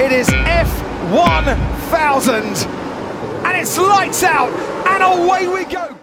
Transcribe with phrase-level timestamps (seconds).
[0.00, 2.66] It is F1000.
[3.44, 4.52] And it's lights out,
[4.86, 5.96] and away we go.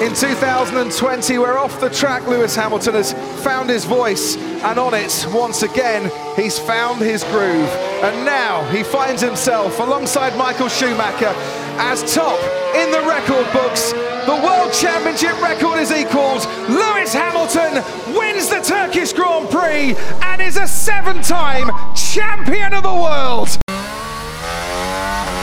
[0.00, 2.28] In 2020, we're off the track.
[2.28, 7.68] Lewis Hamilton has found his voice, and on it, once again, he's found his groove.
[8.04, 11.34] And now he finds himself alongside Michael Schumacher
[11.80, 12.38] as top
[12.76, 13.92] in the record books.
[14.26, 16.46] The World Championship record is equalled.
[16.70, 17.74] Lewis Hamilton
[18.16, 23.48] wins the Turkish Grand Prix and is a seven time champion of the world.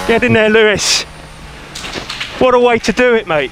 [0.07, 1.03] Get in there, Lewis.
[2.39, 3.51] What a way to do it, mate.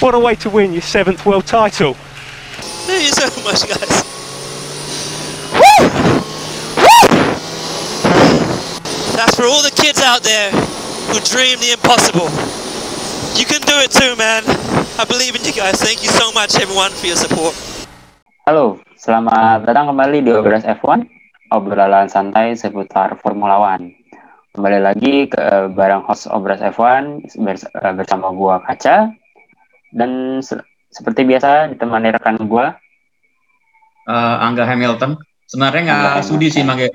[0.00, 1.94] What a way to win your seventh world title.
[1.94, 4.04] Thank you so much, guys.
[9.16, 12.67] That's for all the kids out there who dream the impossible.
[13.34, 14.42] You can do it too, man.
[14.96, 15.76] I believe in you guys.
[15.76, 17.52] Thank you so much, everyone, for your support.
[18.44, 21.04] Halo, selamat datang kembali di Obras F1,
[21.50, 23.92] obrolan santai seputar Formula One.
[24.50, 29.12] Kembali lagi ke barang host Obras F1 bers- eh, bersama gua Kaca
[29.90, 32.72] dan se- seperti biasa ditemani rekan gua
[34.04, 35.20] eh, Angga Hamilton.
[35.44, 36.88] Sebenarnya nggak sudi sih pakai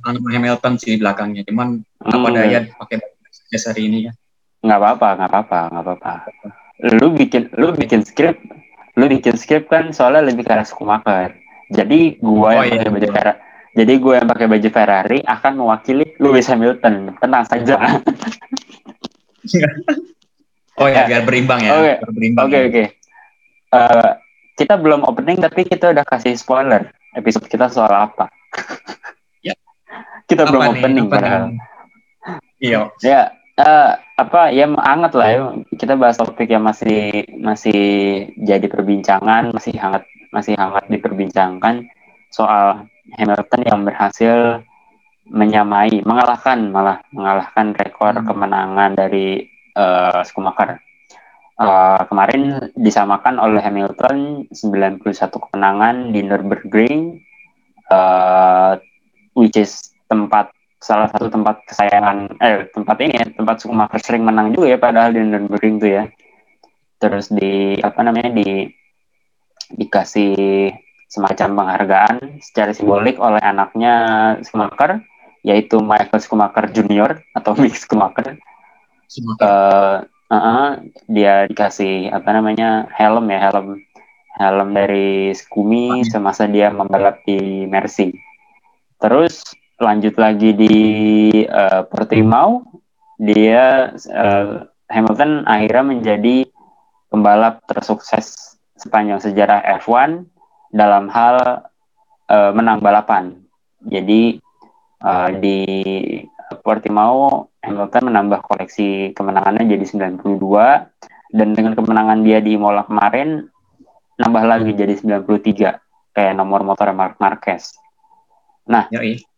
[0.00, 1.42] Angga Hamilton sih di belakangnya.
[1.42, 2.34] Cuman apa Hmm.
[2.34, 3.02] daya pakai
[3.48, 4.12] jas hari ini ya.
[4.60, 6.12] Nggak apa-apa, nggak apa-apa, nggak apa-apa.
[6.96, 8.36] Lu bikin, lu bikin skrip,
[8.94, 11.36] lu bikin skrip kan soalnya lebih ke arah Schumacher.
[11.70, 12.82] Jadi gua Oh, yang iya.
[12.82, 13.38] pakai baju Ferrari,
[13.72, 17.14] jadi gua yang pakai baju Ferrari akan mewakili Lewis Hamilton.
[17.16, 17.76] Tenang saja.
[20.76, 21.06] Oh ya, Ya.
[21.06, 21.70] biar berimbang ya.
[21.74, 21.92] Oke.
[22.36, 22.60] Oke ya.
[22.66, 22.84] oke.
[23.70, 24.10] Eh,
[24.56, 28.28] kita belum opening tapi kita udah kasih spoiler episode kita soal apa.
[29.40, 29.54] Ya.
[30.24, 30.72] kita Apa belum nih?
[30.74, 31.42] opening padahal.
[32.58, 32.80] Iya.
[33.00, 33.20] Ya
[33.60, 35.40] eh, apa ya hangat lah ya.
[35.76, 37.80] Kita bahas topik yang masih masih
[38.40, 41.90] jadi perbincangan, masih hangat masih hangat diperbincangkan
[42.30, 42.86] soal
[43.18, 44.62] Hamilton yang berhasil
[45.30, 48.26] menyamai, mengalahkan malah mengalahkan rekor Hmm.
[48.26, 49.46] kemenangan dari
[49.76, 50.80] eh, Schumacher.
[51.60, 57.20] Eh, kemarin disamakan oleh Hamilton 91 kemenangan di Nürburgring,
[57.92, 58.72] eh,
[59.36, 64.56] which is tempat salah satu tempat kesayangan eh tempat ini ya, tempat Schumacher sering menang
[64.56, 66.04] juga ya padahal di Nürburgring tuh ya.
[67.00, 68.68] Terus di apa namanya di
[69.76, 70.72] dikasih
[71.10, 73.94] semacam penghargaan secara simbolik oleh anaknya
[74.42, 75.04] Schumacher
[75.44, 78.40] yaitu Michael Schumacher Junior atau Mick Schumacher
[79.10, 79.54] Semoga.
[80.30, 80.70] eh uh-uh,
[81.10, 83.82] dia dikasih apa namanya helm ya helm
[84.38, 88.14] helm dari Skumi semasa dia membalap di Mercy.
[89.02, 89.42] Terus
[89.80, 90.76] lanjut lagi di
[91.42, 92.62] eh, Portimao,
[93.16, 94.48] dia eh,
[94.92, 96.36] Hamilton akhirnya menjadi
[97.08, 100.24] pembalap tersukses sepanjang sejarah F1
[100.70, 101.64] dalam hal
[102.28, 103.40] eh, menang balapan.
[103.80, 104.36] Jadi
[105.00, 105.58] eh, di
[106.60, 109.84] Portimao Hamilton menambah koleksi kemenangannya jadi
[110.16, 110.26] 92
[111.30, 113.46] dan dengan kemenangan dia di Imola kemarin
[114.18, 117.72] nambah lagi jadi 93 kayak nomor motor Mark Marquez.
[118.92, 119.29] Yoi.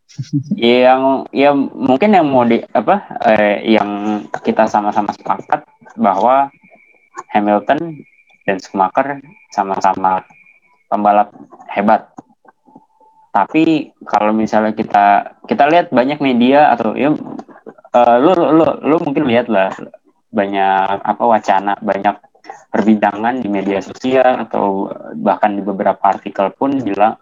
[0.53, 1.01] Yang
[1.33, 2.95] yang mungkin yang mau di apa
[3.33, 5.65] eh, yang kita sama-sama sepakat
[5.97, 6.53] bahwa
[7.33, 8.05] Hamilton
[8.45, 10.21] dan Schumacher sama-sama
[10.85, 11.33] pembalap
[11.73, 12.13] hebat.
[13.33, 17.09] Tapi kalau misalnya kita kita lihat banyak media atau ya
[18.21, 19.73] lu lu lu mungkin lihat lah
[20.33, 22.17] banyak apa wacana banyak
[22.73, 27.17] perbincangan di media sosial atau bahkan di beberapa artikel pun bilang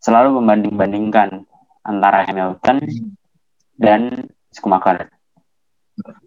[0.00, 1.44] selalu membanding-bandingkan
[1.84, 2.80] antara Hamilton
[3.76, 4.00] dan
[4.50, 5.12] Schumacher.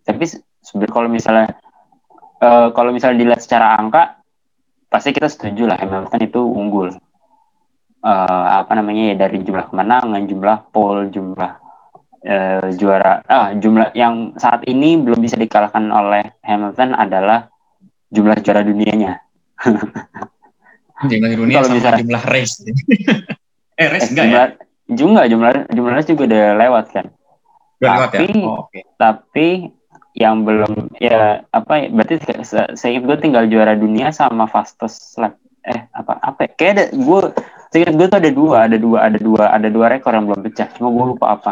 [0.02, 1.48] Tapi se- sebenarnya kalau misalnya
[2.40, 4.22] eh, kalau misalnya dilihat secara angka
[4.88, 6.90] pasti kita setuju lah Hamilton itu unggul.
[7.98, 11.52] Eh, apa namanya ya dari jumlah kemenangan, jumlah pole, jumlah
[12.24, 17.50] eh, juara ah jumlah yang saat ini belum bisa dikalahkan oleh Hamilton adalah
[18.08, 19.20] jumlah juara dunianya.
[20.98, 22.56] Jumlah dunia Kalau sama misalnya- jumlah race.
[23.82, 24.32] eh, race Eh, enggak ya?
[24.32, 25.24] jumlah, jumlah jumlah
[25.72, 27.06] jumlah race juga udah lewat kan.
[27.78, 28.20] Udah lewat ya?
[28.24, 28.80] tapi- Oh, oke.
[28.96, 29.48] Tapi
[30.18, 35.38] yang belum ya apa ya, berarti se- seingat gue tinggal juara dunia sama fastest lap
[35.62, 36.50] eh apa apa ya?
[36.56, 37.20] kayak ada gue
[37.70, 40.72] seingat gue tuh ada dua ada dua ada dua ada dua rekor yang belum pecah
[40.74, 41.52] cuma gue lupa apa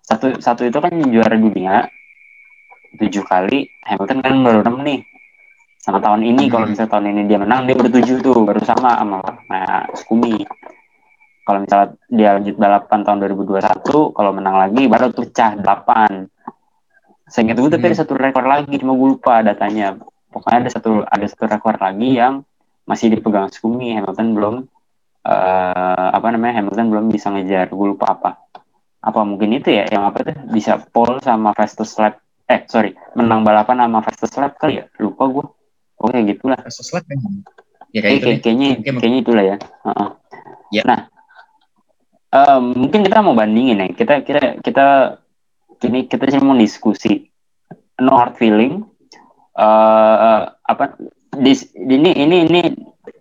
[0.00, 1.90] satu satu itu kan juara dunia
[2.96, 5.00] tujuh kali Hamilton kan baru enam nih
[5.76, 9.18] sama tahun ini kalau misalnya tahun ini dia menang dia bertujuh tuh baru sama sama
[9.50, 10.46] nah, Skumi
[11.46, 16.26] kalau misalnya dia lanjut balapan tahun 2021 kalau menang lagi baru tuh pecah 8
[17.26, 19.98] Seingat gue tapi ada satu rekor lagi cuma gue lupa datanya.
[20.30, 22.46] Pokoknya ada satu ada satu rekor lagi yang
[22.86, 24.54] masih dipegang Skumi Hamilton belum
[25.26, 27.66] eh, eh, apa namanya Hamilton belum bisa ngejar.
[27.74, 28.30] Gue lupa apa.
[29.02, 30.38] Apa mungkin itu ya yang apa tuh?
[30.54, 32.22] Bisa pole sama fastest lap.
[32.46, 34.86] Eh sorry menang balapan sama fastest lap kali ya?
[35.02, 35.46] Lupa gue
[35.98, 36.62] oke gitulah.
[36.62, 37.10] Fastest lap?
[37.90, 38.22] Ya Eh, kayak gitu.
[38.22, 38.38] kayak- deh.
[38.38, 38.68] kayaknya
[39.02, 39.56] kayaknya itulah ya.
[39.58, 40.08] Heeh.
[40.78, 40.82] Ya.
[40.86, 41.00] nah
[42.36, 43.88] em, mungkin kita mau bandingin ya.
[43.96, 44.86] Kita kita kita
[45.88, 47.28] ini kita cuma mau diskusi.
[48.02, 48.84] No hard feeling.
[49.56, 50.84] Eh apa
[51.40, 52.60] dis, ini ini ini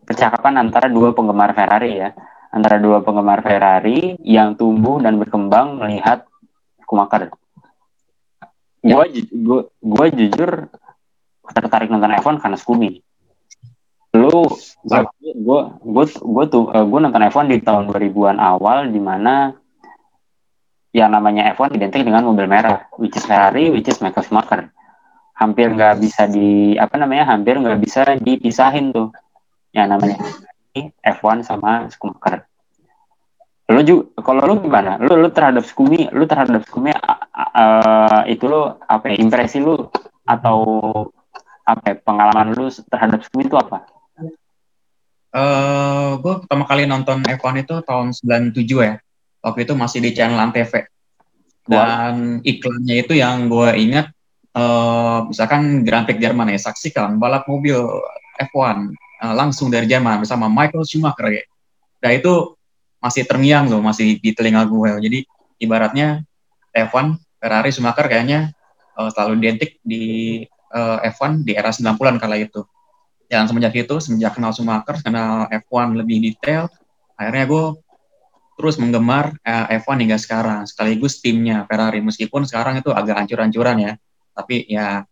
[0.03, 2.11] percakapan antara dua penggemar Ferrari ya.
[2.55, 6.23] Antara dua penggemar Ferrari yang tumbuh dan berkembang melihat
[6.87, 7.27] Schumacher.
[8.85, 10.69] Gua, ju- gua, gua jujur
[11.51, 13.01] tertarik nonton F1 karena Scooby.
[14.25, 14.49] Lu,
[14.81, 15.05] gua,
[15.37, 19.53] gua, gua, gua tuh, eh, gua nonton F1 di tahun 2000-an awal di mana
[20.95, 24.71] yang namanya F1 identik dengan mobil merah, which is Ferrari, which is Michael Schumacher.
[25.35, 29.11] Hampir nggak bisa di, apa namanya, hampir nggak bisa dipisahin tuh.
[29.75, 30.17] Yang namanya
[31.03, 32.47] F1 sama Schumacher.
[33.67, 34.95] Lu juga, kalau lu gimana?
[35.01, 36.63] Lu, lu terhadap Scooby, lu terhadap
[36.95, 39.75] a- eh, itu lu apa ya, impresi lu
[40.23, 40.57] atau
[41.65, 43.83] apa ya, pengalaman lu terhadap Scooby itu apa?
[45.35, 48.95] Eh, gue pertama kali nonton F1 itu tahun 97 ya.
[49.43, 50.87] Waktu itu masih di channel Antv.
[51.67, 54.15] Dan iklannya itu yang gue ingat,
[54.55, 57.75] eh, misalkan Grand Prix Jerman ya, saksikan balap mobil
[58.39, 61.43] F1 eh, langsung dari Jerman bersama Michael Schumacher ya.
[61.99, 62.55] Nah itu
[63.03, 65.03] masih terngiang loh, masih di telinga gue.
[65.03, 65.19] Jadi
[65.59, 66.23] ibaratnya
[66.71, 68.55] F1, Ferrari, Schumacher kayaknya
[68.95, 70.03] eh, selalu identik di
[70.47, 72.63] eh, F1 di era 90-an kala itu.
[73.25, 76.69] Dan semenjak itu, semenjak kenal Schumacher, kenal F1 lebih detail,
[77.13, 77.65] akhirnya gue
[78.55, 81.99] terus menggemar eh, F1 hingga sekarang, sekaligus timnya Ferrari.
[81.99, 83.91] Meskipun sekarang itu agak hancur-hancuran ya,
[84.31, 85.03] tapi ya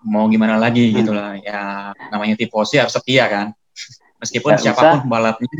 [0.00, 0.96] mau gimana lagi Hmm.
[0.96, 1.36] gitu lah.
[1.36, 1.60] Ya
[2.08, 3.46] namanya tifosi harus setia kan.
[4.22, 5.00] Meskipun Nggak siapa pun usah.
[5.02, 5.50] pembalapnya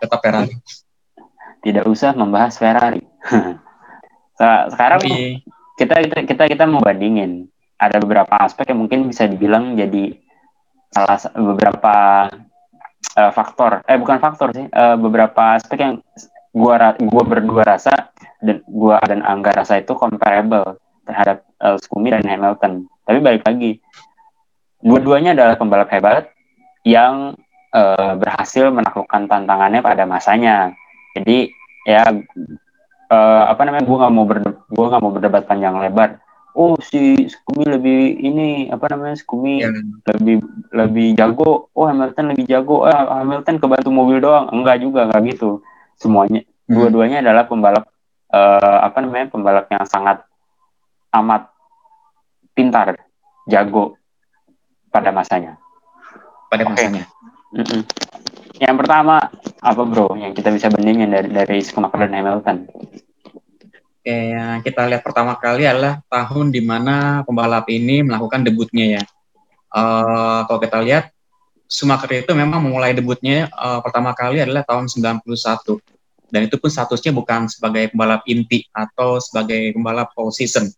[0.00, 0.54] tetap Ferrari.
[1.60, 3.02] Tidak usah membahas Ferrari.
[4.38, 4.98] Se- Sekarang
[5.76, 7.46] kita, kita kita kita mau bandingin.
[7.74, 10.14] Ada beberapa aspek yang mungkin bisa dibilang jadi
[10.94, 11.94] salah sa- beberapa
[13.18, 13.82] eh, faktor.
[13.90, 14.66] Eh bukan faktor sih.
[14.70, 15.94] eh, beberapa aspek yang
[16.54, 22.22] gua gua berdua rasa dan gua dan Angga rasa itu comparable terhadap eh, Scumi dan
[22.22, 22.86] Hamilton.
[23.04, 23.82] Tapi balik lagi,
[24.80, 26.30] dua-duanya adalah pembalap hebat
[26.86, 27.34] yang
[27.74, 30.70] eh, berhasil menaklukkan tantangannya pada masanya.
[31.18, 31.50] Jadi
[31.84, 32.06] ya
[33.10, 34.24] eh, apa namanya gue nggak mau
[34.70, 36.23] gua nggak mau berdebat panjang lebar
[36.54, 39.70] oh si Scooby lebih ini apa namanya Scooby Ya,
[40.14, 40.40] lebih
[40.70, 45.60] lebih jago oh Hamilton lebih jago eh Hamilton kebantu mobil doang enggak juga enggak gitu
[45.98, 46.80] semuanya Hmm.
[46.80, 47.84] dua-duanya adalah pembalap
[48.32, 50.24] eh, apa namanya pembalap yang sangat
[51.12, 51.52] amat
[52.56, 52.96] pintar
[53.44, 54.00] jago
[54.88, 55.60] pada masanya
[56.48, 56.72] pada Oke.
[56.72, 57.04] masanya.
[57.52, 57.84] Mm-mm.
[58.64, 59.28] yang pertama
[59.60, 62.56] apa bro yang kita bisa bandingin dari dari Schumacher dan Hamilton
[64.04, 69.02] yang kita lihat pertama kali adalah tahun di mana pembalap ini melakukan debutnya ya.
[69.74, 71.04] Eh, kalau kita lihat,
[71.64, 75.80] Schumacher itu memang memulai debutnya eh, pertama kali adalah tahun 91.
[76.28, 80.68] Dan itu pun statusnya bukan sebagai pembalap inti atau sebagai pembalap full season.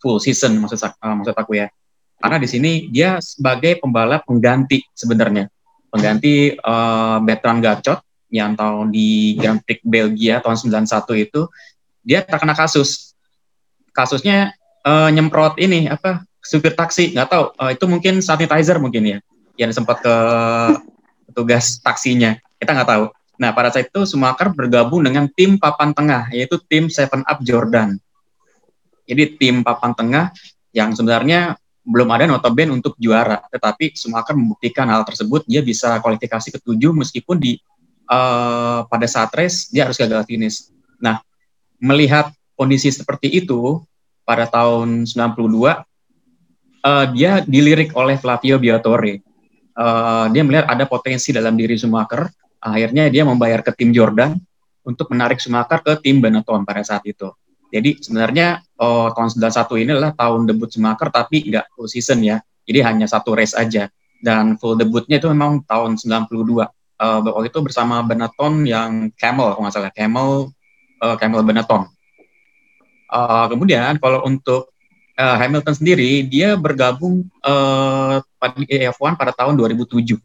[0.00, 1.68] Full season maksud, eh, maksud aku ya.
[2.16, 5.52] Karena di sini dia sebagai pembalap pengganti sebenarnya.
[5.92, 8.00] Pengganti eh, Bertrand Gacot
[8.32, 11.46] yang tahun di Grand Prix Belgia tahun 91 itu
[12.04, 13.16] dia terkena kasus.
[13.96, 14.52] Kasusnya
[14.84, 19.18] eh, nyemprot ini apa supir taksi nggak tahu eh, itu mungkin sanitizer mungkin ya
[19.56, 20.16] yang sempat ke
[21.32, 23.04] petugas taksinya kita nggak tahu.
[23.40, 27.98] Nah pada saat itu Schumacher bergabung dengan tim papan tengah yaitu tim Seven Up Jordan.
[29.04, 30.30] Jadi tim papan tengah
[30.70, 36.48] yang sebenarnya belum ada notabene untuk juara, tetapi Schumacher membuktikan hal tersebut dia bisa kualifikasi
[36.60, 37.58] ketujuh meskipun di
[38.08, 40.70] eh, pada saat race dia harus gagal finish.
[41.02, 41.20] Nah
[41.82, 43.82] melihat kondisi seperti itu
[44.24, 45.84] pada tahun 92
[46.84, 49.20] eh, dia dilirik oleh Flavio Briatore.
[49.74, 52.30] Eh, dia melihat ada potensi dalam diri Schumacher,
[52.62, 54.38] akhirnya dia membayar ke tim Jordan
[54.86, 57.32] untuk menarik Schumacher ke tim Benetton pada saat itu.
[57.74, 62.38] Jadi sebenarnya eh, tahun 91 ini adalah tahun debut Schumacher tapi nggak full season ya.
[62.64, 63.90] Jadi hanya satu race aja.
[64.24, 66.64] Dan full debutnya itu memang tahun 92.
[66.94, 70.54] Eh, waktu itu bersama Benetton yang Camel, kalau nggak salah Camel
[71.04, 71.84] uh, Camel Benetton.
[73.12, 74.72] Uh, kemudian kalau untuk
[75.20, 78.56] uh, Hamilton sendiri, dia bergabung uh, pada
[78.96, 80.16] F1 pada tahun 2007.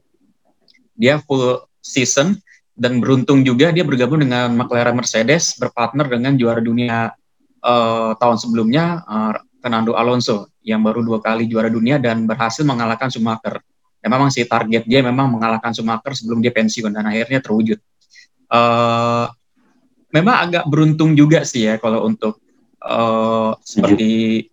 [0.95, 2.39] Dia full season
[2.79, 7.11] dan beruntung juga dia bergabung dengan McLaren Mercedes, berpartner dengan juara dunia
[7.59, 13.11] uh, tahun sebelumnya, uh, Fernando Alonso, yang baru dua kali juara dunia dan berhasil mengalahkan
[13.11, 13.59] Schumacher.
[13.99, 17.79] Dan memang si target dia memang mengalahkan Schumacher sebelum dia pensiun dan akhirnya terwujud.
[18.47, 19.27] Uh,
[20.09, 22.41] memang agak beruntung juga sih ya kalau untuk
[22.81, 24.45] uh, seperti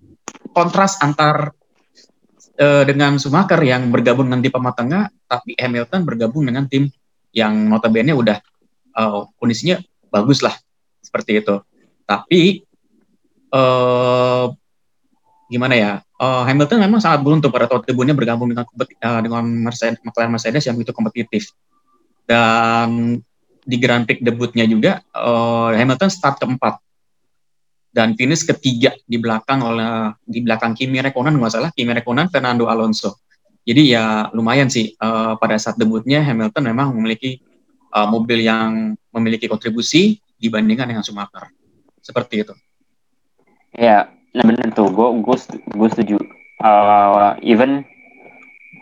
[0.53, 1.53] kontras antar
[2.61, 6.89] uh, dengan Schumacher yang bergabung dengan tim papan tengah, tapi Hamilton bergabung dengan tim
[7.37, 8.41] yang notabene udah
[8.97, 10.57] uh, kondisinya bagus lah
[11.05, 11.61] seperti itu.
[12.09, 12.65] Tapi
[13.53, 14.49] uh,
[15.53, 15.93] gimana ya?
[16.17, 20.65] Uh, Hamilton memang sangat beruntung pada tahun debutnya bergabung dengan uh, dengan Mercedes, McLaren Mercedes
[20.65, 21.53] yang begitu kompetitif.
[22.25, 23.21] Dan
[23.67, 26.79] di Grand Prix debutnya juga uh, Hamilton start keempat
[27.91, 32.71] dan finish ketiga di belakang oleh di belakang Kimi Räikkönen nggak salah Kimi Räikkönen Fernando
[32.71, 33.19] Alonso.
[33.67, 37.43] Jadi ya lumayan sih uh, pada saat debutnya Hamilton memang memiliki
[37.91, 41.51] uh, mobil yang memiliki kontribusi dibandingkan dengan Schumacher.
[41.99, 42.55] Seperti itu.
[43.75, 44.87] Ya, nah benar tuh.
[44.95, 45.09] Gue
[45.75, 46.17] gue setuju.
[46.63, 47.83] Uh, even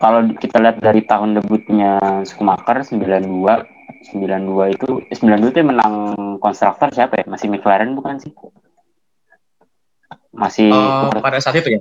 [0.03, 1.97] kalau kita lihat dari tahun debutnya
[2.29, 3.74] Schumacher 92
[4.05, 5.95] 92 itu eh, 92 itu yang menang
[6.43, 7.25] konstruktor siapa ya?
[7.25, 8.33] Masih McLaren bukan sih?
[10.35, 11.81] Masih uh, pada saat itu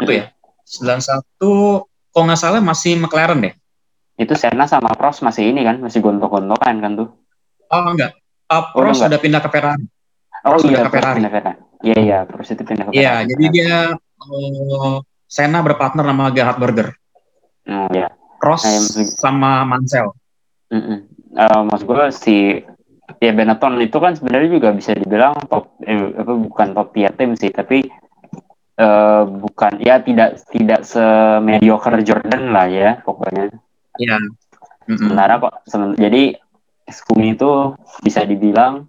[0.00, 0.24] 91 ya.
[0.64, 3.54] 91 kalau nggak salah masih McLaren deh.
[4.18, 7.08] Itu Senna sama Prost masih ini kan, masih gontok-gontokan kan tuh.
[7.68, 8.16] Oh enggak.
[8.48, 9.84] Uh, Prost oh, udah pindah ke Ferrari.
[10.48, 11.16] Oh Prost iya, ke Ferrari.
[11.20, 11.60] Pindah Ferrari.
[11.84, 13.22] Iya iya, Prost itu pindah ke iya, Ferrari.
[13.22, 13.74] Iya, jadi dia
[14.24, 14.96] uh,
[15.28, 16.88] Senna berpartner sama Gerhard Berger.
[17.68, 18.08] Hmm, iya.
[18.40, 20.16] Prost nah, sama Mansell.
[20.72, 22.36] Mm -mm uh, maksud gue si
[23.22, 27.32] ya Benetton itu kan sebenarnya juga bisa dibilang top eh, apa bukan top tier tim
[27.38, 27.88] sih tapi
[28.78, 33.54] uh, bukan ya tidak tidak semediocre Jordan lah ya pokoknya.
[33.96, 34.18] Iya.
[34.18, 34.98] Mm-hmm.
[34.98, 36.22] Sementara kok sementara, jadi
[36.88, 38.88] Skumi itu bisa dibilang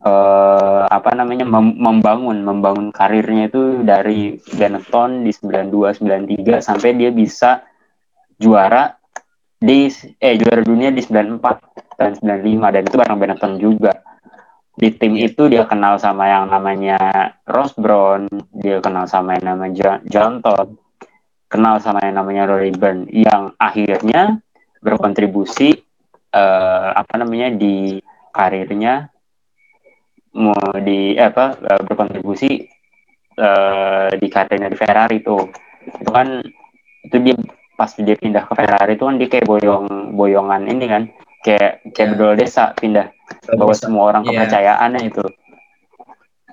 [0.00, 7.12] uh, apa namanya mem- membangun membangun karirnya itu dari Benetton di 92 93 sampai dia
[7.12, 7.60] bisa
[8.40, 8.97] juara
[9.58, 9.90] di
[10.22, 13.92] eh juara dunia di 94 dan 95 dan itu bareng Benetton juga.
[14.78, 19.98] Di tim itu dia kenal sama yang namanya Ross Brown dia kenal sama yang namanya
[20.06, 20.78] John Todd
[21.48, 24.38] kenal sama yang namanya Rory Byrne yang akhirnya
[24.84, 25.74] berkontribusi
[26.30, 27.98] uh, apa namanya di
[28.30, 29.08] karirnya
[30.38, 32.68] mau di eh, apa uh, berkontribusi
[33.40, 35.36] uh, di karirnya di Ferrari itu
[35.88, 36.44] itu kan
[37.08, 37.36] itu dia
[37.78, 41.02] pas dia pindah ke Ferrari itu kan dia kayak boyong boyongan ini kan.
[41.46, 42.18] Kayak kayak yeah.
[42.18, 43.06] bedol desa pindah.
[43.54, 44.42] Bawa semua orang yeah.
[44.42, 45.22] kepercayaannya itu.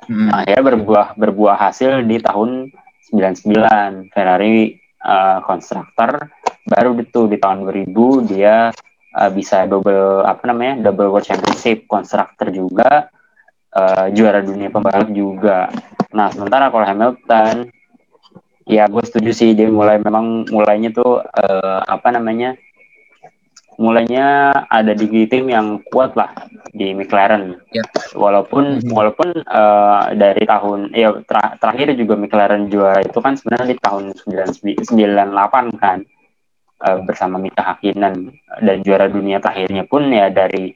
[0.05, 0.29] Hmm.
[0.29, 2.69] nah ya berbuah berbuah hasil di tahun
[3.09, 6.29] 99 Ferrari uh, konstruktor
[6.69, 8.69] baru itu di tahun 2000 dia
[9.17, 11.89] uh, bisa double apa namanya double world championship.
[11.89, 13.09] Konstruktor juga
[13.73, 15.73] uh, juara dunia pembalap juga.
[16.13, 17.69] Nah sementara kalau Hamilton
[18.65, 22.57] ya gue setuju sih dia mulai memang mulainya tuh uh, apa namanya
[23.75, 26.31] mulainya ada di tim yang kuat lah
[26.71, 27.83] di McLaren ya.
[28.15, 28.91] walaupun mm-hmm.
[28.91, 34.03] walaupun uh, dari tahun ya ter terakhir juga McLaren juara itu kan sebenarnya di tahun
[34.15, 35.99] 98 kan
[36.87, 38.31] uh, bersama Mika Hakkinen
[38.63, 40.71] dan juara dunia terakhirnya pun ya dari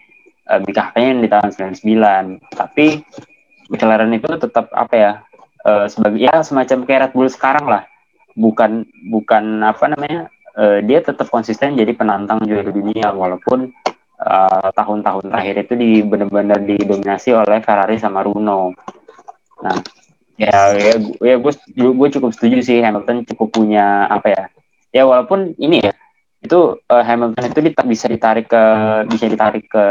[0.52, 3.00] uh, Mika Hakkinen di tahun 99 tapi
[3.72, 5.12] McLaren itu tetap apa ya
[5.66, 7.84] uh, sebagai ya semacam kayak Bull sekarang lah
[8.38, 13.74] bukan bukan apa namanya uh, dia tetap konsisten jadi penantang juara dunia walaupun
[14.20, 18.76] tahun tahun-tahun terakhir itu di benar-benar didominasi oleh Ferrari sama Runo.
[19.64, 19.80] Nah,
[20.36, 24.44] ya ya, ya gue gue cukup setuju sih Hamilton cukup punya apa ya
[24.96, 25.94] ya walaupun ini ya
[26.40, 28.64] itu uh, Hamilton itu bisa ditarik ke
[29.12, 29.86] bisa ditarik ke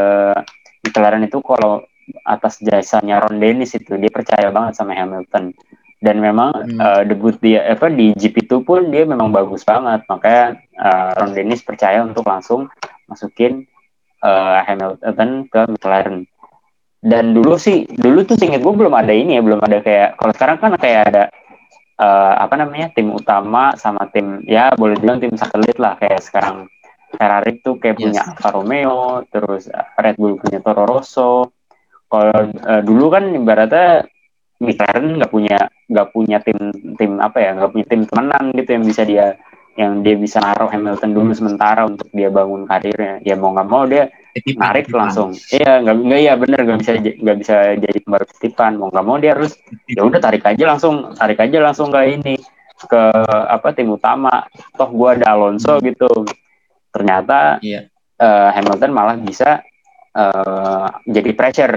[0.89, 1.85] McLaren itu kalau
[2.25, 3.97] atas jasanya Ron Dennis itu.
[3.97, 5.55] Dia percaya banget sama Hamilton.
[5.99, 6.79] Dan memang hmm.
[6.79, 10.07] uh, debut dia apa di GP2 pun dia memang bagus banget.
[10.07, 12.71] Makanya uh, Ron Dennis percaya untuk langsung
[13.11, 13.67] masukin
[14.23, 16.27] uh, Hamilton ke McLaren.
[16.99, 20.33] Dan dulu sih dulu tuh singkat gue belum ada ini ya belum ada kayak kalau
[20.35, 21.25] sekarang kan kayak ada
[22.03, 25.95] uh, apa namanya tim utama sama tim ya boleh bilang tim satelit lah.
[25.99, 26.67] Kayak sekarang
[27.15, 28.03] Ferrari tuh kayak yes.
[28.05, 31.58] punya Alfa Romeo terus Red Bull punya Toro Rosso
[32.09, 34.09] kalau uh, dulu kan ibaratnya
[34.59, 36.59] McLaren nggak punya nggak punya tim
[36.99, 39.27] tim apa ya nggak punya tim temenan gitu yang bisa dia
[39.79, 43.23] yang dia bisa naruh Hamilton dulu sementara untuk dia bangun karirnya.
[43.23, 44.11] Ya mau nggak mau dia
[44.59, 45.31] narik langsung.
[45.55, 49.17] Iya nggak nggak ya bener nggak bisa nggak bisa jadi pembalap titipan mau nggak mau
[49.23, 49.55] dia harus
[49.87, 52.35] ya udah tarik aja langsung tarik aja langsung ke ini
[52.91, 53.03] ke
[53.47, 54.43] apa tim utama.
[54.75, 56.27] Toh gua ada Alonso gitu.
[56.91, 57.87] Ternyata yeah.
[58.19, 58.27] Iya.
[58.27, 59.62] uh, Hamilton malah bisa
[60.19, 61.75] uh, jadi pressure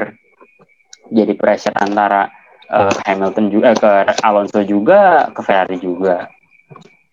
[1.14, 2.32] jadi pressure antara
[2.72, 3.92] uh, Hamilton juga ke
[4.26, 6.26] Alonso juga ke Ferrari juga.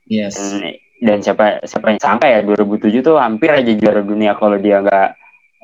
[0.09, 0.39] Yes.
[0.39, 4.81] Dan, dan siapa siapa yang sangka ya 2007 tuh hampir aja juara dunia kalau dia
[4.81, 5.09] nggak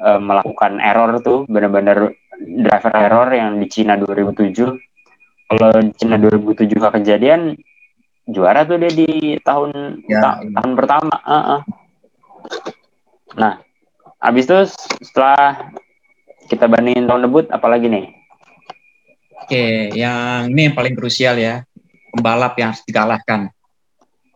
[0.03, 4.53] uh, melakukan error tuh benar-benar driver error yang di Cina 2007
[5.51, 7.55] kalau Cina 2007 gak kejadian
[8.27, 10.21] juara tuh dia di tahun Ya.
[10.21, 11.61] ta- tahun pertama uh -uh.
[13.39, 13.61] nah
[14.25, 14.57] abis itu
[15.05, 15.69] setelah
[16.49, 18.07] kita bandingin tahun debut apalagi nih
[19.45, 21.69] Oke, yang ini yang paling krusial ya,
[22.09, 23.53] pembalap yang harus dikalahkan.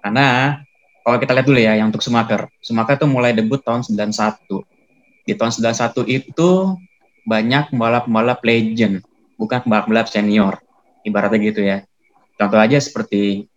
[0.04, 0.60] Karena
[1.00, 2.44] kalau kita lihat dulu ya, yang untuk Schumacher.
[2.60, 4.68] Schumacher itu mulai debut tahun 91.
[5.24, 6.50] Di tahun 91 itu
[7.24, 9.00] banyak pembalap-pembalap legend,
[9.40, 10.60] bukan pembalap-pembalap senior.
[11.08, 11.88] Ibaratnya gitu ya.
[12.36, 13.48] Contoh aja seperti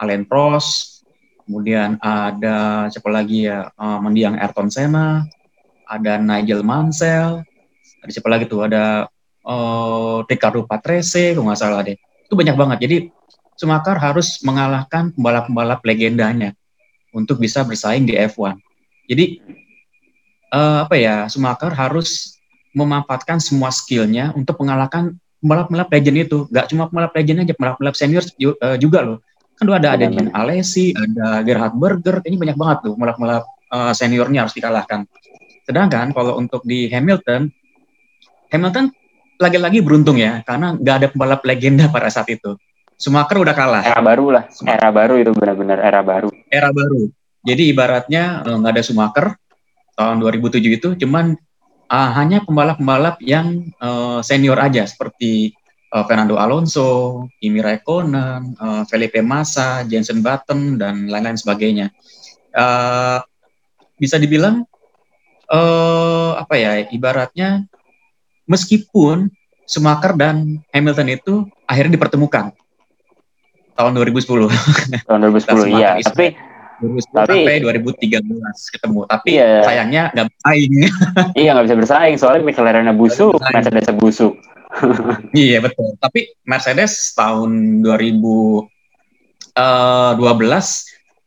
[0.00, 1.04] Alain Prost,
[1.44, 5.28] kemudian ada siapa lagi ya, eh, mendiang Ayrton Senna,
[5.86, 7.44] ada Nigel Mansell,
[8.00, 9.08] ada siapa lagi tuh, ada
[9.44, 11.96] eh Ricardo Patrese kalau nggak salah deh.
[12.24, 12.78] Itu banyak banget.
[12.84, 12.96] Jadi
[13.54, 16.56] Schumacher harus mengalahkan pembalap-pembalap legendanya
[17.14, 18.58] untuk bisa bersaing di F1
[19.08, 19.40] jadi
[20.52, 22.40] eh, apa ya Schumacher harus
[22.74, 26.38] memanfaatkan semua skillnya untuk mengalahkan pembalap-pembalap legend itu.
[26.50, 29.18] Nggak cuma pembalap legend aja pembalap-pembalap senior eh, juga loh.
[29.54, 30.10] Kan dulu ada ada.
[30.10, 35.02] Dean Alesi ada Gerhard Berger ini banyak banget tuh pembalap-pembalap seniornya harus dikalahkan
[35.64, 37.48] sedangkan kalau untuk di Hamilton
[38.52, 38.92] Hamilton
[39.40, 42.54] lagi-lagi beruntung ya karena nggak ada pembalap legenda pada saat itu.
[42.94, 47.10] Schumacher udah kalah, era baru lah era baru itu benar-benar era baru era baru.
[47.44, 49.26] Jadi ibaratnya eh, nggak ada Schumacher
[49.98, 51.34] tahun 2007 itu, cuman
[51.90, 55.52] ah, hanya pembalap-pembalap yang eh, senior aja seperti
[55.90, 61.90] eh, Fernando Alonso, Kimi Raikkonen, eh, Felipe Massa, Jensen Button dan lain-lain sebagainya.
[62.54, 63.18] Eh,
[63.98, 64.66] bisa dibilang
[65.46, 67.64] eh, apa ya ibaratnya
[68.44, 69.28] meskipun
[69.64, 71.34] Schumacher dan Hamilton itu
[71.64, 72.52] akhirnya dipertemukan
[73.74, 74.52] tahun 2010.
[75.08, 76.36] tahun 2010 Schumacher iya tapi
[76.84, 79.00] 2010 Tapi- sampai 2013 ketemu.
[79.08, 79.62] Tapi Iya.
[79.62, 80.72] sayangnya nggak bersaing.
[81.40, 83.38] iya nggak bisa bersaing soalnya McLaren busuk.
[83.40, 84.34] Mercedes busuk
[85.38, 85.94] iya betul.
[86.02, 88.66] Tapi Mercedes tahun 2012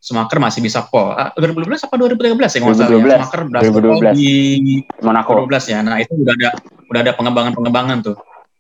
[0.08, 1.12] Schumacher masih bisa pole.
[1.12, 2.16] Ah, 2012 apa 2013
[2.48, 2.96] ya kalau nggak salah ya?
[2.96, 3.12] 2012.
[3.12, 3.84] Schumacher berhasil 2012.
[3.84, 4.30] pole di
[5.04, 5.80] Monaco 2012 ya.
[5.82, 6.50] Nah itu udah ada
[6.88, 8.16] udah ada pengembangan-pengembangan tuh.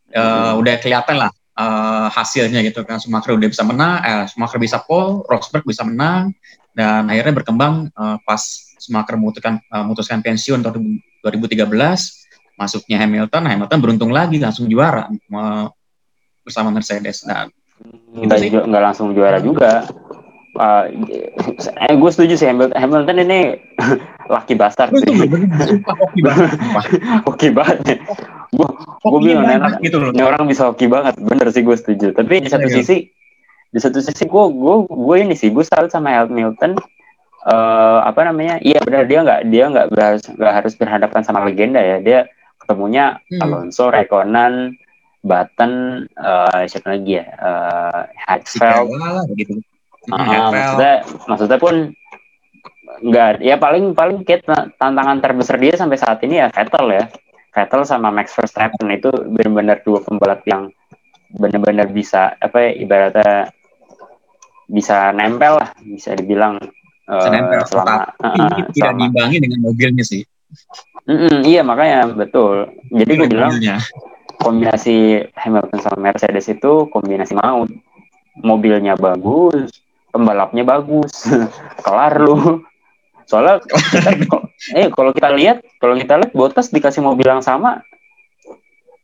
[0.09, 0.59] Eh, Hmm.
[0.59, 2.99] Udah kelihatan lah eh, hasilnya gitu kan.
[2.99, 6.35] Schumacher udah bisa menang, eh, Schumacher bisa pole, Rosberg bisa menang,
[6.71, 8.43] dan akhirnya berkembang eh, pas
[8.77, 10.83] Schumacher memutuskan eh, memutuskan pensiun tahun
[11.23, 11.63] 2013,
[12.55, 15.65] masuknya Hamilton, Hamilton beruntung lagi langsung juara eh,
[16.43, 17.23] bersama Mercedes.
[17.23, 17.47] Nah,
[18.13, 18.49] nggak sih.
[18.49, 19.85] ju- nggak langsung juara juga
[20.57, 20.89] Uh,
[21.85, 23.39] eh gue setuju sih Hamilton, Hamilton ini
[24.33, 26.49] laki bastard sih hoki banget.
[27.23, 27.77] Hoki banget
[28.47, 28.67] gue
[29.03, 30.09] gue bilang enak gitu loh.
[30.09, 32.81] ini orang bisa hoki banget bener sih gue setuju tapi di satu Iya.
[32.81, 33.05] sisi
[33.69, 36.73] di satu sisi gue gue gue ini sih gue salut sama Hamilton
[37.45, 41.79] eh apa namanya iya benar dia nggak dia nggak harus nggak harus berhadapan sama legenda
[41.79, 42.19] ya dia
[42.57, 43.43] ketemunya Hmm.
[43.43, 44.73] Alonso Raikkonen
[45.21, 45.71] Button
[46.09, 49.59] eh siapa lagi ya eh Kela lah gitu.
[50.07, 50.51] Vettel.
[50.51, 50.93] maksudnya
[51.27, 51.75] maksudnya pun
[52.97, 57.03] nggak ya paling paling kayak ta- tantangan terbesar dia sampai saat ini ya Vettel ya
[57.53, 60.71] Vettel sama Max Verstappen itu benar-benar dua pembalap yang
[61.27, 63.51] benar-benar bisa apa ya, ibaratnya
[64.71, 66.59] bisa nempel lah bisa dibilang
[67.07, 70.21] Bisa eh, nempel, selama Tapi eh, ini tidak selama diimbangi dengan mobilnya sih.
[71.07, 73.51] Mm-mm, iya makanya betul jadi gue bilang
[74.39, 77.71] kombinasi Hamilton sama Mercedes itu kombinasi maut.
[78.37, 79.73] Mobilnya bagus,
[80.17, 81.29] pembalapnya bagus,
[81.85, 82.65] kelar lu.
[83.29, 84.11] Soalnya kita,
[84.79, 87.85] eh kalau kita lihat, kalau kita lihat Bottas dikasih mobil yang sama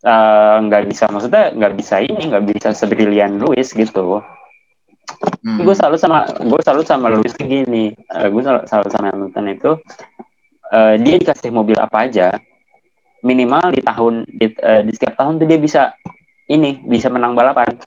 [0.01, 4.23] eh, nggak bisa maksudnya nggak bisa ini nggak bisa sebrilian Lewis gitu.
[5.43, 5.59] Hmm.
[5.59, 9.71] Gue salut sama gue salut sama Lewis tuh gini, gue salut, salut sama Hamilton itu
[10.73, 12.33] eh, dia dikasih mobil apa aja
[13.23, 15.95] minimal di tahun di, eh, di setiap tahun tuh dia bisa
[16.51, 17.79] ini bisa menang balapan.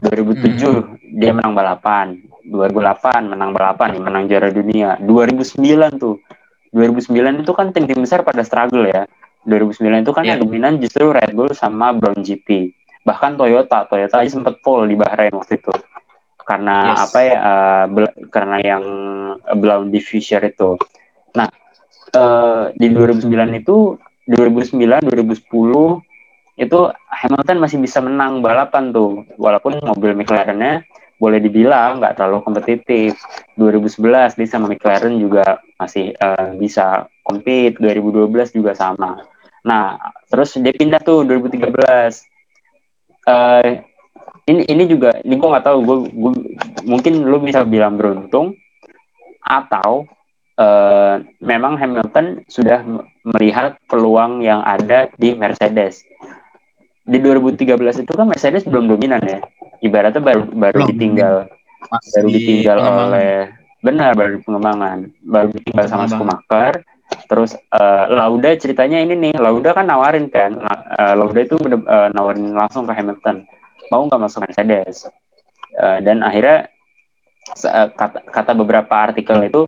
[0.00, 2.16] 2007 dia menang balapan,
[2.48, 4.96] 2008 menang balapan, menang juara dunia.
[5.00, 6.24] 2009 tuh,
[6.72, 9.04] 2009 itu kan tim-tim besar pada struggle ya.
[9.44, 12.72] 2009 itu kan yang dominan justru Red Bull sama Brown GP.
[13.04, 15.72] Bahkan Toyota, Toyota aja sempat pole di Bahrain waktu itu.
[16.40, 17.00] Karena Yes.
[17.08, 17.36] apa ya?
[17.88, 18.84] bel- karena yang
[19.36, 20.80] eh, Brown Diffuser itu.
[21.36, 21.48] Nah,
[22.16, 26.00] eh, di 2009 itu 2009 2010
[26.54, 29.26] itu Hamilton masih bisa menang balapan tuh.
[29.38, 30.86] Walaupun mobil McLaren-nya
[31.18, 33.18] boleh dibilang nggak terlalu kompetitif.
[33.58, 37.78] 2011 dia sama McLaren juga masih eh, bisa compete.
[37.82, 39.22] 2012 juga sama.
[39.66, 39.98] Nah
[40.30, 42.34] terus dia pindah tuh 2013
[43.24, 43.70] Eh
[44.44, 45.98] ini ini juga ini gue nggak tahu gue
[46.84, 48.52] mungkin lu bisa bilang beruntung
[49.40, 50.04] atau
[50.60, 52.84] eh, memang Hamilton sudah
[53.24, 56.04] melihat peluang yang ada di Mercedes
[57.04, 59.38] di 2013 itu kan Mercedes belum dominan ya.
[59.78, 60.88] Ibaratnya baru baru Belum.
[60.90, 61.34] ditinggal
[61.84, 63.06] Masih baru ditinggal pengembangan.
[63.12, 63.32] oleh
[63.84, 66.08] benar baru pengembangan baru ditinggal sama.
[66.08, 66.72] Schumacher
[67.28, 70.56] terus eh, Lauda ceritanya ini nih Lauda kan nawarin kan
[70.96, 73.44] eh, Lauda itu bener- eh, nawarin langsung ke Hamilton
[73.92, 75.04] mau nggak masuk Mercedes
[75.74, 76.70] Eh, dan akhirnya
[77.92, 79.66] kata, kata beberapa artikel itu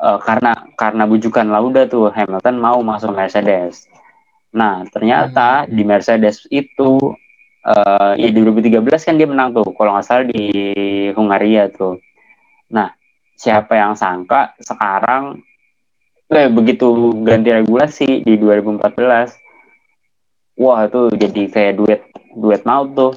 [0.00, 3.86] eh, karena karena bujukan Lauda tuh Hamilton mau masuk Mercedes
[4.54, 7.18] nah ternyata di Mercedes itu
[7.64, 10.52] eh ya di 2013 kan dia menang tuh kalau nggak salah di
[11.16, 11.96] Hungaria tuh.
[12.68, 12.92] Nah
[13.34, 15.40] siapa yang sangka sekarang
[16.28, 22.04] eh, begitu ganti regulasi di 2014 wah itu jadi kayak duet
[22.36, 23.16] duet maut tuh.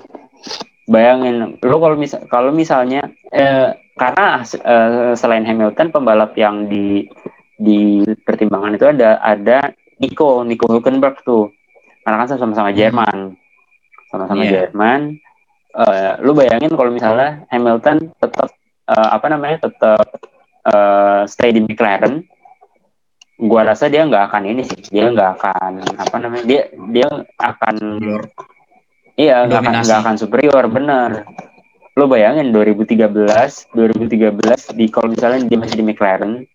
[0.88, 3.04] Bayangin lo kalau misal kalau misalnya
[3.36, 7.04] eh, karena eh, selain Hamilton pembalap yang di
[7.60, 11.52] di pertimbangan itu ada ada Nico Nico Hülkenberg tuh.
[12.04, 13.36] Karena kan sama-sama Jerman.
[14.08, 14.72] Sama-sama Iya.
[14.72, 15.20] Jerman.
[15.78, 18.50] Eh, lu bayangin kalau misalnya Hamilton tetap
[18.88, 20.06] eh, apa namanya tetap
[20.66, 22.24] eh, stay di McLaren
[23.38, 24.80] gua rasa dia nggak akan ini sih.
[24.90, 27.08] Dia nggak akan apa namanya dia dia
[27.38, 27.76] akan
[29.14, 31.22] iya nggak akan nggak akan superior bener.
[31.98, 36.46] Lo bayangin 2013 2013 di kalau misalnya dia masih di McLaren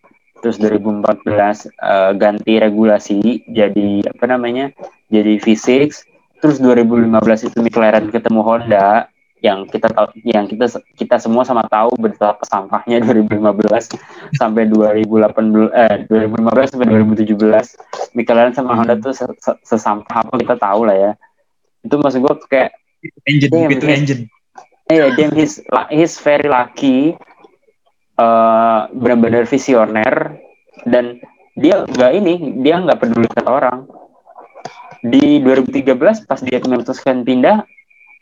[0.42, 4.74] terus 2014 eh, ganti regulasi jadi apa namanya
[5.06, 6.02] jadi V6
[6.42, 9.06] terus 2015 itu McLaren ketemu Honda
[9.42, 16.06] yang kita tahu yang kita kita semua sama tahu betapa sampahnya 2015 sampai 2018 eh
[16.06, 21.12] 2015 sampai 2017 McLaren sama Honda tuh se- se- sesampah apa kita tahu lah ya.
[21.82, 22.70] Itu maksud gue kayak
[23.26, 24.22] engine Damn, itu engine.
[24.86, 25.58] Iya, damn he's
[25.90, 27.18] he's very lucky.
[28.12, 30.36] Eh benar-benar visioner
[30.84, 31.20] dan
[31.56, 33.78] dia nggak ini, dia nggak peduli kata orang.
[35.02, 37.66] Di 2013 pas dia memutuskan pindah,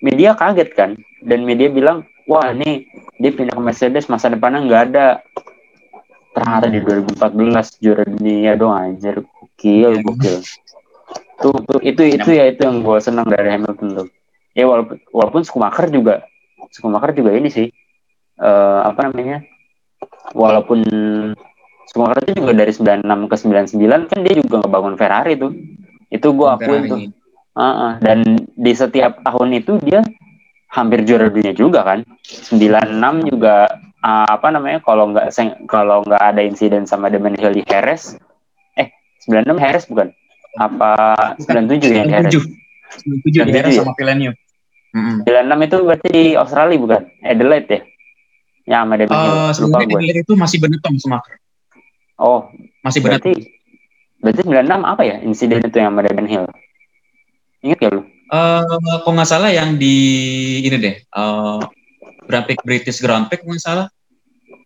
[0.00, 0.90] media kaget kan,
[1.22, 2.88] dan media bilang, wah ini
[3.20, 5.08] dia pindah ke Mercedes masa depannya nggak ada.
[6.30, 10.38] Ternyata di 2014 juara dunia dong anjir, gokil, gokil.
[11.40, 14.08] Tuh, tuh itu itu ya itu yang gue senang dari Hamilton tuh.
[14.54, 16.26] Ya walaupun walaupun Schumacher juga
[16.70, 17.66] Schumacher juga ini sih
[18.40, 19.42] eh, apa namanya
[20.34, 20.80] walaupun
[21.90, 23.36] Schumacher itu juga dari 96 ke
[23.74, 25.52] 99 kan dia juga ngebangun Ferrari tuh
[26.10, 27.18] itu gue akuin tuh Ferrari.
[27.50, 27.92] Heeh.
[27.98, 30.06] dan di setiap tahun itu dia
[30.70, 33.66] hampir juara dunia juga kan 96 juga
[34.06, 35.34] ah, apa namanya kalau nggak
[35.66, 38.14] kalau nggak ada insiden sama Damon Hill di Harris
[38.78, 38.94] eh
[39.26, 40.14] 96 Harris bukan
[40.62, 40.94] apa
[41.42, 42.70] 97 ya di Harris 97
[43.42, 43.82] 97 di era 97 ya?
[43.82, 44.38] sama Villeneuve.
[44.90, 45.22] Mm-mm.
[45.22, 47.80] 96 itu berarti di Australia bukan Adelaide ya
[48.70, 51.36] ya sama Damon Hill Eh, lupa gue itu masih Benetton Schumacher.
[52.16, 52.46] oh
[52.80, 53.26] Masih Benetton.
[53.26, 53.32] berarti
[54.20, 56.46] berarti 96 apa ya insiden itu yang sama Damon Hill
[57.60, 58.62] ingat gak lu Eh,
[59.02, 59.96] kalau nggak salah yang di
[60.62, 61.58] ini deh, eh
[62.24, 63.86] Grand Prix British Grand Prix kalau nggak salah,